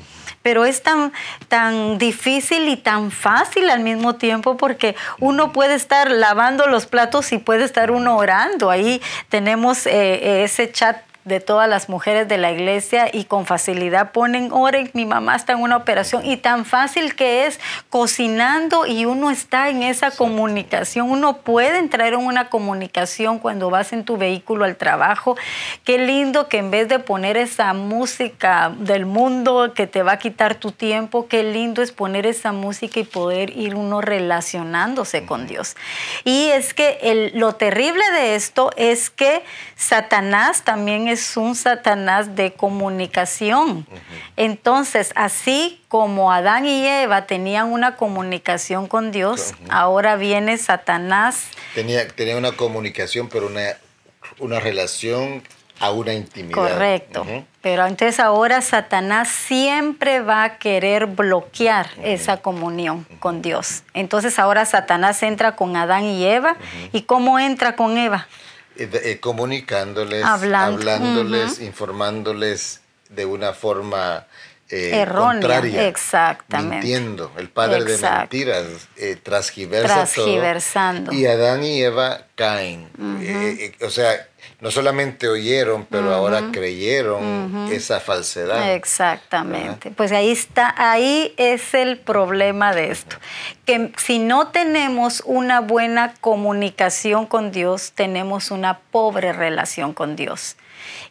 pero 0.42 0.64
es 0.64 0.83
tan, 0.83 1.12
tan 1.49 1.99
difícil 1.99 2.68
y 2.68 2.79
tan 2.79 3.11
fácil 3.11 3.68
al 3.68 3.81
mismo 3.81 4.14
tiempo 4.14 4.57
porque 4.57 4.96
uno 5.18 5.53
puede 5.53 5.75
estar 5.75 6.11
lavando 6.11 6.66
los 6.66 6.87
platos 6.87 7.33
y 7.33 7.38
puede 7.38 7.64
estar 7.64 7.90
uno 7.90 8.16
orando. 8.16 8.70
Ahí 8.70 9.03
tenemos 9.29 9.87
eh, 9.87 10.42
ese 10.44 10.73
chat 10.73 11.10
de 11.25 11.41
todas 11.41 11.69
las 11.69 11.89
mujeres 11.89 12.29
de 12.29 12.39
la 12.39 12.51
iglesia 12.51 13.09
y 13.13 13.25
con 13.25 13.45
facilidad 13.45 14.13
ponen, 14.13 14.51
oren, 14.53 14.91
mi 14.95 15.05
mamá 15.05 15.37
está 15.37 15.53
en 15.53 15.61
una 15.61 15.77
operación 15.77 16.25
y 16.25 16.37
tan 16.37 16.65
fácil 16.65 17.15
que 17.15 17.47
es 17.47 17.61
cocinando 17.91 18.87
y 18.87 19.05
uno 19.05 19.31
está 19.31 19.69
en 19.69 19.83
esa 19.83 20.11
comunicación, 20.11 21.11
uno 21.11 21.39
puede 21.39 21.79
entrar 21.79 22.15
en 22.15 22.21
una 22.21 22.49
comunicación 22.49 23.39
cuando 23.39 23.69
vas 23.69 23.93
en 23.93 24.05
tu 24.05 24.17
vehículo 24.17 24.65
al 24.65 24.77
trabajo. 24.77 25.37
Qué 25.85 25.99
lindo 25.99 26.49
que 26.49 26.59
en 26.59 26.71
vez 26.71 26.89
de 26.89 26.99
poner 26.99 27.37
esa 27.37 27.73
música 27.75 28.73
del 28.79 29.05
mundo 29.05 29.73
que 29.75 29.87
te 29.87 30.03
va 30.03 30.13
a 30.13 30.19
quitar 30.19 30.55
tu 30.55 30.73
tiempo, 30.73 31.29
qué 31.29 31.43
lindo 31.43 31.83
es 31.83 31.93
poner 31.93 32.27
esa 32.27 32.53
música 32.53 33.01
y 33.01 33.05
poder 33.05 33.57
ir 33.57 33.75
uno 33.75 34.01
relacionándose 34.01 35.27
con 35.27 35.47
Dios. 35.47 35.77
Y 36.25 36.49
es 36.49 36.73
que 36.73 36.99
el, 37.03 37.33
lo 37.35 37.55
terrible 37.55 38.03
de 38.13 38.35
esto 38.35 38.71
es 38.77 39.11
que 39.11 39.43
Satanás 39.77 40.63
también 40.63 41.09
es 41.11 41.37
un 41.37 41.55
Satanás 41.55 42.37
de 42.37 42.53
comunicación. 42.53 43.87
Entonces, 44.37 45.12
así 45.14 45.83
como 45.88 46.33
Adán 46.33 46.66
y 46.66 46.87
Eva 46.87 47.27
tenían 47.27 47.73
una 47.73 47.96
comunicación 47.96 48.87
con 48.87 49.11
Dios, 49.11 49.55
ahora 49.68 50.16
viene 50.16 50.57
Satanás. 50.59 51.49
Tenía, 51.75 52.07
tenía 52.09 52.37
una 52.37 52.53
comunicación, 52.53 53.29
pero 53.29 53.46
una, 53.46 53.77
una 54.38 54.61
relación 54.61 55.42
a 55.81 55.90
una 55.90 56.12
intimidad. 56.12 56.55
Correcto. 56.55 57.27
Pero 57.62 57.87
entonces 57.87 58.20
ahora 58.20 58.61
Satanás 58.61 59.29
siempre 59.29 60.20
va 60.20 60.44
a 60.44 60.59
querer 60.59 61.07
bloquear 61.07 61.88
esa 62.03 62.37
comunión 62.37 63.07
con 63.18 63.40
Dios. 63.40 63.83
Entonces 63.94 64.38
ahora 64.38 64.66
Satanás 64.66 65.23
entra 65.23 65.57
con 65.57 65.77
Adán 65.77 66.05
y 66.05 66.25
Eva. 66.25 66.57
¿Y 66.92 67.03
cómo 67.03 67.38
entra 67.38 67.77
con 67.77 67.96
Eva? 67.96 68.29
Eh, 68.77 68.89
eh, 68.93 69.21
comunicándoles, 69.21 70.25
hablándoles, 70.25 71.61
informándoles 71.61 72.81
de 73.09 73.27
una 73.27 73.53
forma 73.53 74.27
eh, 74.71 75.01
Errónea, 75.01 75.89
exactamente. 75.89 76.77
mintiendo. 76.77 77.33
El 77.37 77.51
padre 77.51 77.85
de 77.85 77.99
mentiras 77.99 78.67
eh, 78.97 79.17
transgiversa 79.21 80.07
Transgiversando. 80.07 81.13
y 81.13 81.27
Adán 81.27 81.65
y 81.65 81.83
Eva 81.83 82.27
caen. 82.37 82.89
o 83.83 83.91
sea, 83.91 84.29
no 84.61 84.70
solamente 84.70 85.29
oyeron, 85.29 85.87
pero 85.90 86.12
ahora 86.12 86.51
creyeron 86.53 87.68
esa 87.73 88.01
falsedad. 88.01 88.75
Exactamente. 88.75 89.90
Pues 89.90 90.12
ahí 90.12 90.31
está, 90.31 90.75
ahí 90.77 91.35
es 91.37 91.75
el 91.75 91.99
problema 91.99 92.75
de 92.75 92.90
esto. 92.90 93.16
Que 93.64 93.92
si 93.96 94.18
no 94.18 94.49
tenemos 94.49 95.23
una 95.25 95.61
buena 95.61 96.14
comunicación 96.20 97.27
con 97.27 97.53
Dios, 97.53 97.92
tenemos 97.94 98.51
una 98.51 98.81
pobre 98.90 99.33
relación 99.33 99.94
con 99.94 100.14
Dios. 100.16 100.57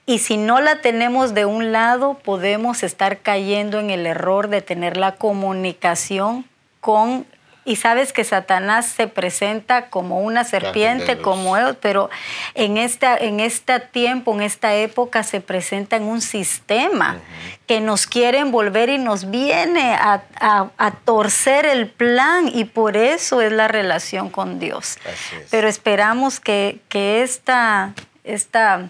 Y 0.06 0.20
si 0.20 0.38
no 0.38 0.62
la 0.62 0.82
tenemos 0.82 1.34
de 1.34 1.46
un 1.46 1.72
lado, 1.72 2.20
podemos 2.24 2.84
estar 2.84 3.20
cayendo 3.20 3.80
en 3.80 3.90
el 3.90 4.06
error 4.06 4.48
de 4.48 4.62
tener 4.62 4.98
la 4.98 5.16
comunicación 5.16 6.46
con 6.82 7.26
y 7.66 7.76
sabes 7.76 8.14
que 8.14 8.24
Satanás 8.24 8.86
se 8.88 9.08
presenta 9.08 9.90
como 9.90 10.22
una 10.22 10.44
serpiente, 10.44 11.20
como 11.20 11.58
él, 11.58 11.78
pero 11.80 12.10
en 12.56 12.78
esta, 12.78 13.16
en 13.16 13.40
este 13.40 13.80
tiempo, 13.80 14.34
en 14.34 14.42
esta 14.42 14.76
época, 14.76 15.24
se 15.24 15.42
presenta 15.42 15.98
en 15.98 16.04
un 16.04 16.22
sistema 16.22 17.20
que 17.68 17.82
nos 17.82 18.08
quiere 18.08 18.40
envolver 18.40 18.90
y 18.90 18.98
nos 18.98 19.30
viene 19.30 19.94
a, 19.94 20.22
torcer 21.06 21.66
el 21.66 21.90
plan 21.90 22.50
y 22.54 22.66
por 22.66 22.98
eso 22.98 23.42
es 23.42 23.52
la 23.52 23.68
relación 23.68 24.30
con 24.30 24.60
Dios. 24.60 24.98
Pero 25.52 25.68
esperamos 25.68 26.40
que, 26.40 26.80
que 26.90 27.22
esta, 27.22 27.94
esta 28.24 28.90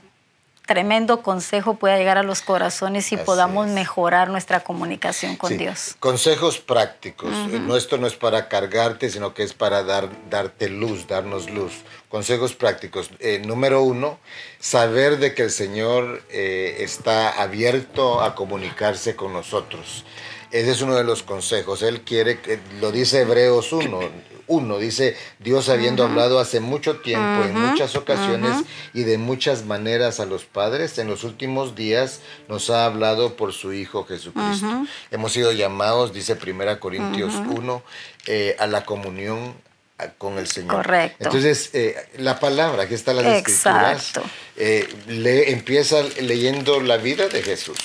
tremendo 0.69 1.23
consejo 1.23 1.77
pueda 1.77 1.97
llegar 1.97 2.19
a 2.19 2.23
los 2.23 2.43
corazones 2.43 3.11
y 3.11 3.17
podamos 3.17 3.65
mejorar 3.69 4.29
nuestra 4.29 4.59
comunicación 4.59 5.35
con 5.35 5.57
Dios. 5.57 5.95
Consejos 5.99 6.59
prácticos. 6.59 7.31
Nuestro 7.61 7.97
no 7.97 8.05
es 8.05 8.13
para 8.13 8.49
cargarte, 8.49 9.09
sino 9.09 9.33
que 9.33 9.41
es 9.41 9.55
para 9.55 9.81
dar, 9.81 10.11
darte 10.29 10.69
luz, 10.69 11.07
darnos 11.07 11.49
luz. 11.49 11.73
Consejos 12.07 12.53
prácticos. 12.53 13.09
Eh, 13.17 13.41
número 13.43 13.81
uno, 13.81 14.19
saber 14.59 15.17
de 15.17 15.33
que 15.33 15.41
el 15.41 15.49
Señor 15.49 16.21
eh, 16.29 16.77
está 16.81 17.41
abierto 17.41 18.21
a 18.21 18.35
comunicarse 18.35 19.15
con 19.15 19.33
nosotros. 19.33 20.05
Ese 20.51 20.71
es 20.71 20.81
uno 20.81 20.95
de 20.95 21.03
los 21.03 21.23
consejos. 21.23 21.81
Él 21.83 22.01
quiere, 22.01 22.39
lo 22.79 22.91
dice 22.91 23.21
Hebreos 23.21 23.71
1, 23.71 23.99
uno. 24.47 24.79
Dice 24.79 25.15
Dios 25.39 25.69
habiendo 25.69 26.03
hablado 26.03 26.39
hace 26.39 26.59
mucho 26.59 26.97
tiempo, 26.97 27.43
en 27.43 27.53
muchas 27.53 27.95
ocasiones 27.95 28.65
y 28.93 29.03
de 29.03 29.17
muchas 29.17 29.65
maneras 29.65 30.19
a 30.19 30.25
los 30.25 30.45
padres, 30.45 30.97
en 30.97 31.07
los 31.07 31.23
últimos 31.23 31.75
días 31.75 32.21
nos 32.47 32.69
ha 32.69 32.85
hablado 32.85 33.35
por 33.35 33.53
su 33.53 33.73
Hijo 33.73 34.05
Jesucristo. 34.05 34.85
Hemos 35.11 35.33
sido 35.33 35.51
llamados, 35.51 36.13
dice 36.13 36.37
1 36.41 36.79
Corintios 36.79 37.33
1, 37.35 37.83
eh, 38.27 38.55
a 38.59 38.67
la 38.67 38.85
comunión 38.85 39.53
con 40.17 40.37
el 40.37 40.47
Señor. 40.47 40.77
Correcto. 40.77 41.25
Entonces, 41.25 41.71
eh, 41.73 41.95
la 42.17 42.39
palabra, 42.39 42.83
aquí 42.83 42.93
está 42.93 43.13
la 43.13 43.37
escrituras, 43.37 44.13
eh, 44.61 44.87
le, 45.07 45.51
empieza 45.51 46.03
leyendo 46.19 46.81
la 46.81 46.97
vida 46.97 47.29
de 47.29 47.41
Jesús. 47.41 47.77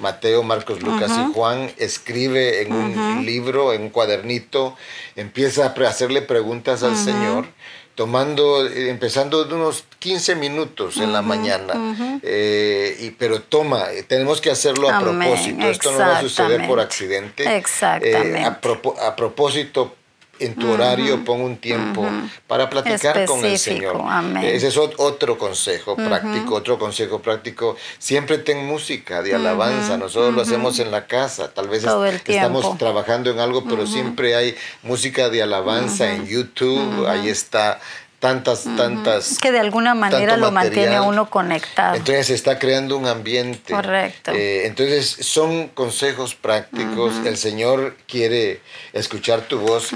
Mateo, 0.00 0.42
Marcos, 0.42 0.82
Lucas 0.82 1.12
y 1.16 1.32
Juan 1.32 1.70
escribe 1.76 2.62
en 2.62 2.72
un 2.72 3.24
libro, 3.24 3.72
en 3.72 3.82
un 3.82 3.90
cuadernito, 3.90 4.76
empieza 5.14 5.66
a 5.66 5.88
hacerle 5.88 6.22
preguntas 6.22 6.82
al 6.82 6.96
Señor 6.96 7.46
tomando, 7.94 8.66
eh, 8.66 8.90
empezando 8.90 9.44
de 9.44 9.54
unos 9.54 9.84
15 10.00 10.34
minutos 10.34 10.96
en 10.98 11.12
la 11.12 11.22
mañana, 11.22 12.20
y, 12.22 13.10
pero 13.12 13.40
toma, 13.40 13.84
tenemos 14.08 14.40
que 14.40 14.50
hacerlo 14.50 14.90
a 14.90 14.98
propósito, 14.98 15.64
esto 15.68 15.92
no 15.92 15.98
va 15.98 16.18
a 16.18 16.20
suceder 16.20 16.66
por 16.66 16.80
accidente. 16.80 17.56
Exactamente. 17.56 18.40
a, 18.40 19.06
a 19.06 19.16
propósito 19.16 19.94
en 20.38 20.54
tu 20.54 20.70
horario 20.70 21.24
pon 21.24 21.40
un 21.40 21.56
tiempo 21.56 22.06
para 22.46 22.68
platicar 22.70 23.24
con 23.26 23.44
el 23.44 23.58
Señor. 23.58 24.02
Ese 24.42 24.68
es 24.68 24.76
otro 24.76 25.38
consejo 25.38 25.96
práctico, 25.96 26.54
otro 26.54 26.78
consejo 26.78 27.20
práctico. 27.20 27.76
Siempre 27.98 28.38
ten 28.38 28.66
música 28.66 29.22
de 29.22 29.34
alabanza. 29.34 29.96
Nosotros 29.96 30.34
lo 30.34 30.42
hacemos 30.42 30.78
en 30.78 30.90
la 30.90 31.06
casa. 31.06 31.52
Tal 31.52 31.68
vez 31.68 31.84
estamos 31.84 32.78
trabajando 32.78 33.30
en 33.30 33.40
algo, 33.40 33.64
pero 33.64 33.86
siempre 33.86 34.34
hay 34.34 34.56
música 34.82 35.28
de 35.28 35.42
alabanza 35.42 36.12
en 36.12 36.26
YouTube. 36.26 37.06
Ahí 37.06 37.28
está 37.28 37.80
tantas, 38.26 38.64
tantas... 38.76 39.38
Que 39.38 39.52
de 39.52 39.60
alguna 39.60 39.94
manera 39.94 40.36
lo 40.36 40.50
mantiene 40.50 40.96
a 40.96 41.02
uno 41.02 41.30
conectado. 41.30 41.94
Entonces 41.94 42.26
se 42.26 42.34
está 42.34 42.58
creando 42.58 42.96
un 42.96 43.06
ambiente. 43.06 43.72
Correcto. 43.72 44.32
Eh, 44.32 44.66
entonces 44.66 45.16
son 45.20 45.68
consejos 45.68 46.34
prácticos. 46.34 47.14
El 47.24 47.36
Señor 47.36 47.96
quiere 48.08 48.60
escuchar 48.92 49.42
tu 49.42 49.60
voz. 49.60 49.90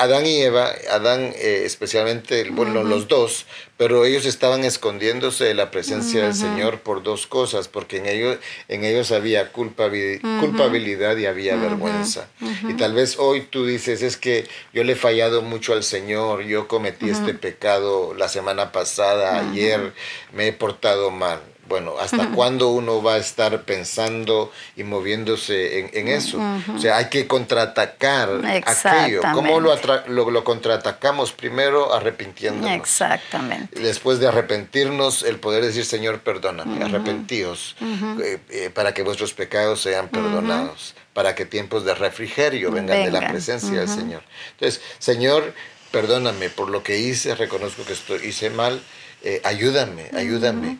Adán 0.00 0.24
y 0.24 0.40
Eva, 0.40 0.72
Adán 0.90 1.34
eh, 1.36 1.64
especialmente, 1.66 2.48
bueno, 2.50 2.84
los 2.84 3.06
dos, 3.06 3.44
pero 3.76 4.06
ellos 4.06 4.24
estaban 4.24 4.64
escondiéndose 4.64 5.44
de 5.44 5.52
la 5.52 5.70
presencia 5.70 6.22
del 6.22 6.34
Señor 6.34 6.80
por 6.80 7.02
dos 7.02 7.26
cosas, 7.26 7.68
porque 7.68 7.98
en 7.98 8.06
ellos, 8.06 8.38
en 8.68 8.84
ellos 8.84 9.12
había 9.12 9.52
culpabilidad 9.52 11.18
y 11.18 11.26
había 11.26 11.54
vergüenza. 11.56 12.28
Y 12.66 12.74
tal 12.78 12.94
vez 12.94 13.18
hoy 13.18 13.42
tú 13.42 13.66
dices, 13.66 14.00
es 14.00 14.16
que 14.16 14.48
yo 14.72 14.84
le 14.84 14.92
he 14.92 14.96
fallado 14.96 15.42
mucho 15.42 15.74
al 15.74 15.84
Señor, 15.84 16.44
yo 16.44 16.66
cometí 16.66 17.10
este 17.10 17.34
pecado 17.34 18.14
la 18.14 18.30
semana 18.30 18.72
pasada, 18.72 19.38
ayer, 19.50 19.92
me 20.32 20.48
he 20.48 20.52
portado 20.54 21.10
mal. 21.10 21.40
Bueno, 21.70 21.94
¿hasta 22.00 22.30
cuándo 22.30 22.70
uno 22.70 23.00
va 23.00 23.14
a 23.14 23.18
estar 23.18 23.62
pensando 23.62 24.50
y 24.74 24.82
moviéndose 24.82 25.88
en, 25.92 26.08
eso? 26.08 26.40
O 26.74 26.80
sea, 26.80 26.96
hay 26.96 27.04
que 27.04 27.28
contraatacar 27.28 28.40
aquello. 28.66 29.22
¿Cómo 29.32 29.60
lo, 29.60 29.72
lo, 30.08 30.44
contraatacamos? 30.44 31.30
Primero 31.30 31.94
arrepintiéndonos. 31.94 32.76
Exactamente. 32.76 33.78
Después 33.78 34.18
de 34.18 34.26
arrepentirnos, 34.26 35.22
el 35.22 35.36
poder 35.36 35.64
decir, 35.64 35.84
Señor, 35.84 36.22
perdóname, 36.22 36.82
arrepentíos, 36.84 37.76
eh, 37.80 38.40
eh, 38.48 38.70
para 38.74 38.92
que 38.92 39.02
vuestros 39.02 39.32
pecados 39.32 39.80
sean 39.80 40.08
perdonados, 40.08 40.96
para 41.12 41.36
que 41.36 41.46
tiempos 41.46 41.84
de 41.84 41.94
refrigerio 41.94 42.72
vengan, 42.72 43.04
de 43.04 43.12
la 43.12 43.28
presencia 43.28 43.78
del 43.78 43.88
Señor. 43.88 44.24
Entonces, 44.54 44.82
Señor, 44.98 45.54
perdóname 45.92 46.50
por 46.50 46.68
lo 46.68 46.82
que 46.82 46.98
hice, 46.98 47.36
reconozco 47.36 47.84
que 47.84 47.92
estoy, 47.92 48.26
hice 48.26 48.50
mal 48.50 48.82
eh, 49.22 49.40
ayúdame, 49.44 50.10
ayúdame. 50.14 50.78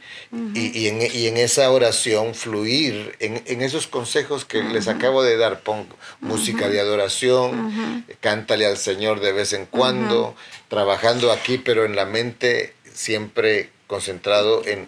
y, 0.54 0.86
en, 0.88 1.36
esa 1.36 1.70
oración 1.70 2.34
fluir 2.34 3.16
en, 3.20 3.62
esos 3.62 3.86
consejos 3.86 4.44
que 4.44 4.62
les 4.62 4.88
acabo 4.88 5.22
de 5.22 5.36
dar. 5.36 5.60
Pon 5.60 5.86
música 6.20 6.68
de 6.68 6.80
adoración, 6.80 8.04
cántale 8.20 8.66
al 8.66 8.78
Señor 8.78 9.20
de 9.20 9.32
vez 9.32 9.52
en 9.52 9.66
cuando, 9.66 10.34
trabajando 10.68 11.32
aquí, 11.32 11.58
pero 11.58 11.84
en 11.84 11.96
la 11.96 12.06
mente 12.06 12.74
siempre 12.92 13.70
concentrado 13.90 14.62
en, 14.66 14.86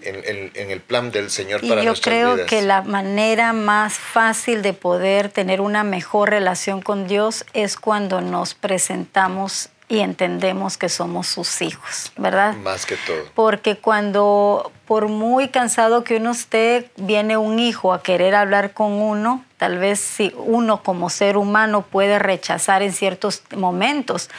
el 0.55 0.81
plan 0.81 1.11
del 1.11 1.29
Señor 1.29 1.67
para 1.67 1.83
yo 1.83 1.93
creo 1.95 2.47
que 2.47 2.63
la 2.63 2.83
manera 2.83 3.53
más 3.53 3.95
fácil 3.95 4.63
de 4.63 4.75
poder 4.75 5.29
tener 5.29 5.61
una 5.61 5.83
mejor 5.83 6.31
relación 6.31 6.81
con 6.81 7.09
Dios 7.09 7.45
es 7.53 7.77
cuando 7.77 8.21
nos 8.21 8.55
presentamos 8.55 9.71
y 9.93 10.01
entendemos 10.01 10.79
que 10.79 10.89
somos 10.89 11.27
sus 11.27 11.61
hijos, 11.61 12.13
¿verdad? 12.17 12.57
Más 12.57 12.87
que 12.87 12.97
todo. 12.97 13.25
Porque 13.35 13.77
cuando, 13.77 14.73
por 14.87 15.09
muy 15.09 15.49
cansado 15.49 16.03
que 16.03 16.17
uno 16.17 16.31
esté, 16.31 16.91
viene 16.97 17.37
un 17.37 17.59
hijo 17.59 17.93
a 17.93 18.03
querer 18.03 18.35
hablar 18.35 18.73
con 18.73 18.93
uno, 18.93 19.45
tal 19.59 19.77
vez 19.77 20.01
si 20.01 20.33
uno 20.35 20.83
como 20.83 21.11
ser 21.11 21.37
humano 21.37 21.83
puede 21.83 22.19
rechazar 22.19 22.83
en 22.83 22.95
ciertos 22.95 23.43
momentos, 23.55 24.31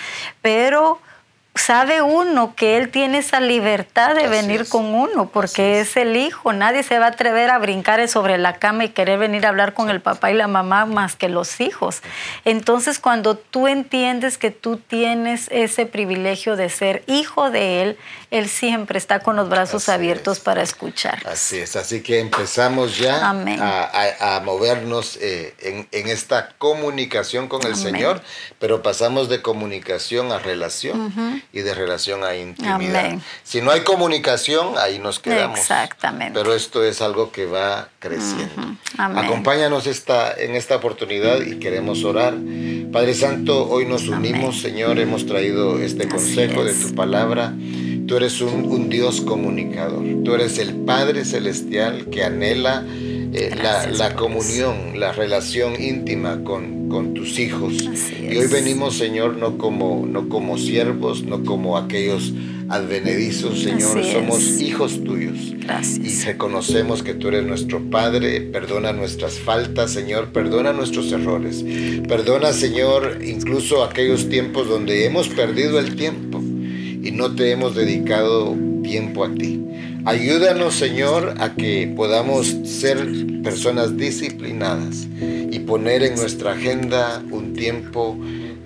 pero 0.41 0.97
sabe 1.55 2.01
uno 2.01 2.55
que 2.55 2.77
él 2.77 2.89
tiene 2.89 3.19
esa 3.19 3.39
libertad 3.39 4.15
de 4.15 4.27
venir 4.27 4.67
con 4.67 4.85
uno, 4.93 5.29
porque 5.29 5.79
es. 5.79 5.97
el 5.97 6.15
hijo. 6.17 6.53
Nadie 6.53 6.83
se 6.83 6.97
va 6.97 7.05
a 7.05 7.09
atrever 7.09 7.51
a 7.51 7.59
brincar 7.59 8.07
sobre 8.07 8.37
la 8.37 8.57
cama 8.57 8.85
y 8.85 8.89
querer 8.89 9.19
venir 9.19 9.45
a 9.45 9.49
hablar 9.49 9.73
con 9.73 9.89
el 9.89 10.01
papá 10.01 10.31
y 10.31 10.33
la 10.33 10.47
mamá 10.47 10.85
más 10.85 11.15
que 11.15 11.29
los 11.29 11.61
hijos. 11.61 12.01
Entonces, 12.45 12.97
cuando 12.97 13.37
tú 13.37 13.67
entiendes 13.67 14.37
que 14.37 14.49
tú 14.49 14.77
tienes 14.77 15.47
ese 15.51 15.85
privilegio 15.85 16.55
de 16.55 16.69
ser 16.69 17.03
hijo 17.05 17.51
de 17.51 17.83
él, 17.83 17.97
él 18.31 18.49
siempre 18.49 18.97
está 18.97 19.19
con 19.19 19.35
los 19.35 19.49
brazos 19.49 19.89
abiertos 19.89 20.39
para 20.39 20.63
escuchar. 20.63 21.21
Así 21.27 21.59
es, 21.59 21.75
así 21.75 22.01
que 22.01 22.19
empezamos 22.19 22.97
ya 22.97 23.29
a, 23.29 24.41
movernos 24.43 25.17
eh, 25.21 25.53
en, 25.91 26.07
esta 26.07 26.49
comunicación 26.57 27.47
con 27.47 27.63
el 27.65 27.75
Señor, 27.75 28.21
pero 28.57 28.81
pasamos 28.81 29.29
de 29.29 29.43
comunicación 29.43 30.31
a 30.31 30.39
relación 30.39 31.42
y 31.51 31.61
de 31.61 31.73
relación 31.73 32.23
a 32.23 32.35
intimidad. 32.35 33.17
Si 33.43 33.61
no 33.61 33.71
hay 33.71 33.81
comunicación, 33.81 34.75
ahí 34.77 34.99
nos 34.99 35.19
quedamos. 35.19 35.59
Exactamente. 35.59 36.39
Pero 36.39 36.53
esto 36.53 36.83
es 36.83 37.01
algo 37.01 37.31
que 37.31 37.45
va 37.45 37.89
creciendo. 37.99 38.77
Acompáñanos 38.97 39.87
esta, 39.87 40.33
en 40.33 40.55
esta 40.55 40.75
oportunidad 40.75 41.41
y 41.41 41.59
queremos 41.59 42.03
orar. 42.03 42.35
Padre 42.91 43.13
Santo, 43.13 43.67
hoy 43.69 43.85
nos 43.85 44.07
unimos, 44.07 44.61
Señor, 44.61 44.99
hemos 44.99 45.25
traído 45.25 45.79
este 45.79 46.07
consejo 46.07 46.63
de 46.63 46.73
tu 46.73 46.93
palabra. 46.95 47.53
Tú 48.07 48.17
eres 48.17 48.41
un, 48.41 48.65
un, 48.65 48.89
Dios 48.89 49.21
comunicador. 49.21 50.03
Tú 50.23 50.35
eres 50.35 50.59
el 50.59 50.75
Padre 50.75 51.25
Celestial 51.25 52.07
que 52.11 52.23
anhela 52.23 52.85
eh, 53.33 53.51
la, 53.55 53.87
la, 53.87 54.15
comunión, 54.15 54.99
la 54.99 55.11
relación 55.11 55.81
íntima 55.81 56.43
con, 56.43 56.87
con 56.87 57.13
tus 57.13 57.39
hijos. 57.39 57.73
y 57.81 58.37
hoy 58.37 58.47
venimos, 58.47 58.97
Señor, 58.97 59.37
no 59.37 59.57
como, 59.57 60.05
no 60.05 60.29
como 60.29 60.57
siervos, 60.57 61.23
no 61.23 61.43
como 61.43 61.77
aquellos 61.77 62.31
advenedizos, 62.69 63.61
Señor. 63.61 64.03
Somos 64.03 64.61
hijos 64.61 65.03
tuyos. 65.03 65.53
Y 66.01 66.23
reconocemos 66.25 67.03
que 67.03 67.13
tú 67.13 67.29
eres 67.29 67.43
nuestro 67.45 67.81
Padre. 67.89 68.41
Perdona 68.41 68.93
nuestras 68.93 69.39
faltas, 69.39 69.91
Señor. 69.91 70.31
Perdona 70.31 70.73
nuestros 70.73 71.11
errores. 71.11 71.63
Perdona, 72.07 72.53
Señor, 72.53 73.19
incluso 73.23 73.83
aquellos 73.83 74.29
tiempos 74.29 74.67
donde 74.67 75.05
hemos 75.05 75.29
perdido 75.29 75.79
el 75.79 75.95
tiempo 75.95 76.39
y 76.39 77.11
no 77.11 77.35
te 77.35 77.51
hemos 77.51 77.75
dedicado 77.75 78.55
tiempo 78.83 79.23
a 79.23 79.33
ti. 79.33 79.59
Ayúdanos, 80.05 80.75
Señor, 80.75 81.35
a 81.39 81.53
que 81.55 81.91
podamos 81.95 82.47
ser 82.65 83.07
personas 83.41 83.95
disciplinadas 83.95 85.07
y 85.21 85.59
poner 85.59 86.03
en 86.03 86.15
nuestra 86.15 86.51
agenda 86.51 87.23
un 87.31 87.53
tiempo 87.53 88.17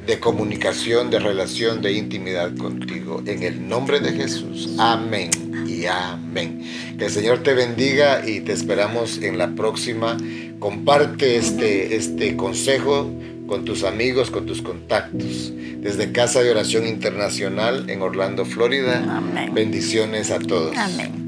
de 0.08 0.20
comunicación, 0.20 1.12
de 1.12 1.20
relación, 1.20 1.84
de 1.84 1.94
intimidad 1.94 2.56
contigo. 2.56 3.22
En 3.28 3.44
el 3.44 3.68
nombre 3.68 4.00
de 4.00 4.14
Jesús. 4.14 4.70
Amén 4.80 5.30
y 5.68 5.86
amén. 5.86 6.64
Que 6.98 7.06
el 7.06 7.12
Señor 7.12 7.44
te 7.44 7.54
bendiga 7.54 8.28
y 8.28 8.40
te 8.40 8.54
esperamos 8.54 9.20
en 9.22 9.38
la 9.38 9.54
próxima. 9.54 10.18
Comparte 10.58 11.36
este, 11.36 11.96
este 11.96 12.36
consejo 12.36 13.12
con 13.46 13.64
tus 13.64 13.84
amigos, 13.84 14.32
con 14.32 14.48
tus 14.48 14.64
contactos. 14.64 15.54
Desde 15.54 16.12
Casa 16.12 16.42
de 16.42 16.50
Oración 16.50 16.88
Internacional 16.88 17.90
en 17.92 18.02
Orlando, 18.02 18.44
Florida. 18.44 19.22
Bendiciones 19.54 20.32
a 20.32 20.40
todos. 20.40 20.76
Amén. 20.76 21.27